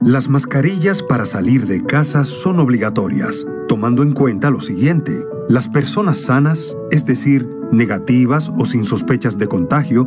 Las 0.03 0.29
mascarillas 0.29 1.03
para 1.03 1.25
salir 1.25 1.67
de 1.67 1.83
casa 1.83 2.27
son 2.27 2.61
obligatorias, 2.61 3.47
tomando 3.69 4.03
en 4.03 4.13
cuenta 4.13 4.51
lo 4.51 4.61
siguiente. 4.61 5.25
Las 5.49 5.67
personas 5.67 6.21
sanas, 6.21 6.77
es 6.91 7.07
decir, 7.07 7.49
negativas 7.73 8.53
o 8.59 8.67
sin 8.67 8.85
sospechas 8.85 9.39
de 9.39 9.49
contagio, 9.49 10.07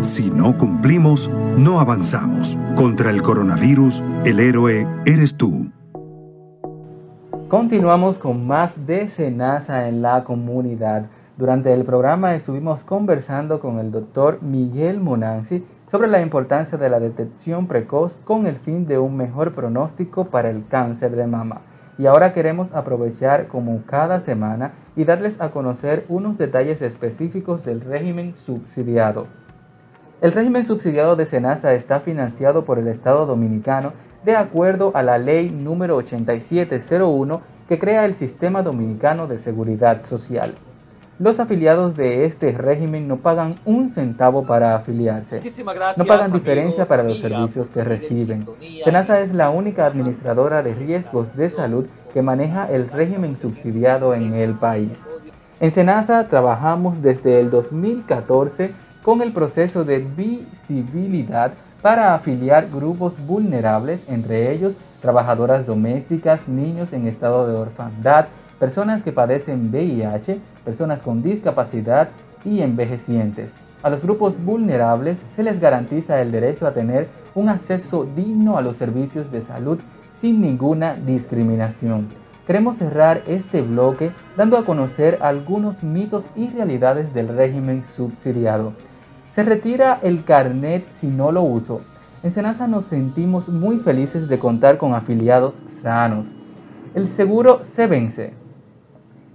Si 0.00 0.30
no 0.30 0.56
cumplimos, 0.56 1.28
no 1.56 1.80
avanzamos. 1.80 2.56
Contra 2.76 3.10
el 3.10 3.20
coronavirus, 3.20 4.04
el 4.24 4.38
héroe 4.38 4.86
eres 5.04 5.36
tú. 5.36 5.72
Continuamos 7.48 8.16
con 8.16 8.46
más 8.46 8.86
de 8.86 9.08
Senasa 9.08 9.88
en 9.88 10.00
la 10.00 10.22
comunidad. 10.22 11.06
Durante 11.36 11.74
el 11.74 11.84
programa 11.84 12.36
estuvimos 12.36 12.84
conversando 12.84 13.58
con 13.58 13.80
el 13.80 13.90
doctor 13.90 14.40
Miguel 14.40 15.00
Monanzi 15.00 15.64
sobre 15.90 16.06
la 16.06 16.20
importancia 16.20 16.78
de 16.78 16.90
la 16.90 17.00
detección 17.00 17.66
precoz 17.66 18.16
con 18.22 18.46
el 18.46 18.54
fin 18.54 18.86
de 18.86 18.98
un 18.98 19.16
mejor 19.16 19.52
pronóstico 19.52 20.26
para 20.26 20.48
el 20.48 20.64
cáncer 20.68 21.16
de 21.16 21.26
mama. 21.26 21.62
Y 21.98 22.06
ahora 22.06 22.32
queremos 22.32 22.72
aprovechar 22.72 23.48
como 23.48 23.82
cada 23.84 24.20
semana 24.20 24.74
y 24.94 25.02
darles 25.02 25.40
a 25.40 25.50
conocer 25.50 26.04
unos 26.08 26.38
detalles 26.38 26.82
específicos 26.82 27.64
del 27.64 27.80
régimen 27.80 28.36
subsidiado. 28.46 29.26
El 30.20 30.32
régimen 30.32 30.66
subsidiado 30.66 31.14
de 31.14 31.26
Senasa 31.26 31.74
está 31.74 32.00
financiado 32.00 32.64
por 32.64 32.80
el 32.80 32.88
Estado 32.88 33.24
Dominicano 33.24 33.92
de 34.24 34.34
acuerdo 34.34 34.90
a 34.94 35.02
la 35.04 35.16
ley 35.16 35.48
número 35.48 35.94
8701 35.94 37.40
que 37.68 37.78
crea 37.78 38.04
el 38.04 38.14
Sistema 38.14 38.64
Dominicano 38.64 39.28
de 39.28 39.38
Seguridad 39.38 40.04
Social. 40.06 40.56
Los 41.20 41.38
afiliados 41.38 41.96
de 41.96 42.24
este 42.24 42.50
régimen 42.50 43.06
no 43.06 43.18
pagan 43.18 43.60
un 43.64 43.90
centavo 43.90 44.44
para 44.44 44.74
afiliarse. 44.74 45.40
No 45.96 46.04
pagan 46.04 46.32
diferencia 46.32 46.86
para 46.86 47.04
los 47.04 47.20
servicios 47.20 47.70
que 47.70 47.84
reciben. 47.84 48.44
Senasa 48.82 49.20
es 49.20 49.32
la 49.32 49.50
única 49.50 49.86
administradora 49.86 50.64
de 50.64 50.74
riesgos 50.74 51.36
de 51.36 51.50
salud 51.50 51.86
que 52.12 52.22
maneja 52.22 52.68
el 52.68 52.88
régimen 52.88 53.38
subsidiado 53.38 54.14
en 54.14 54.34
el 54.34 54.54
país. 54.54 54.98
En 55.60 55.72
Senasa 55.72 56.26
trabajamos 56.28 57.02
desde 57.02 57.40
el 57.40 57.50
2014 57.50 58.72
con 59.02 59.22
el 59.22 59.32
proceso 59.32 59.84
de 59.84 59.98
visibilidad 59.98 61.52
para 61.82 62.14
afiliar 62.14 62.68
grupos 62.68 63.14
vulnerables, 63.26 64.00
entre 64.08 64.52
ellos 64.52 64.72
trabajadoras 65.00 65.66
domésticas, 65.66 66.48
niños 66.48 66.92
en 66.92 67.06
estado 67.06 67.46
de 67.46 67.54
orfandad, 67.54 68.26
personas 68.58 69.02
que 69.02 69.12
padecen 69.12 69.70
VIH, 69.70 70.40
personas 70.64 71.00
con 71.00 71.22
discapacidad 71.22 72.08
y 72.44 72.60
envejecientes. 72.60 73.52
A 73.82 73.90
los 73.90 74.02
grupos 74.02 74.34
vulnerables 74.44 75.18
se 75.36 75.44
les 75.44 75.60
garantiza 75.60 76.20
el 76.20 76.32
derecho 76.32 76.66
a 76.66 76.72
tener 76.74 77.06
un 77.34 77.48
acceso 77.48 78.06
digno 78.16 78.58
a 78.58 78.62
los 78.62 78.76
servicios 78.76 79.30
de 79.30 79.42
salud 79.42 79.78
sin 80.20 80.40
ninguna 80.40 80.94
discriminación. 80.94 82.08
Queremos 82.48 82.78
cerrar 82.78 83.22
este 83.28 83.60
bloque 83.60 84.10
dando 84.36 84.56
a 84.56 84.64
conocer 84.64 85.18
algunos 85.20 85.82
mitos 85.84 86.24
y 86.34 86.48
realidades 86.48 87.14
del 87.14 87.28
régimen 87.28 87.84
subsidiado. 87.84 88.72
Se 89.38 89.44
retira 89.44 90.00
el 90.02 90.24
carnet 90.24 90.84
si 90.98 91.06
no 91.06 91.30
lo 91.30 91.42
uso. 91.42 91.80
En 92.24 92.34
Senasa 92.34 92.66
nos 92.66 92.86
sentimos 92.86 93.48
muy 93.48 93.76
felices 93.76 94.28
de 94.28 94.40
contar 94.40 94.78
con 94.78 94.94
afiliados 94.94 95.54
sanos. 95.80 96.26
El 96.96 97.08
seguro 97.08 97.60
se 97.72 97.86
vence. 97.86 98.32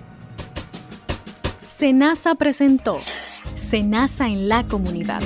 Senasa 1.61 2.36
presentó 2.36 3.01
Senasa 3.57 4.28
en 4.28 4.49
la 4.49 4.68
comunidad 4.68 5.20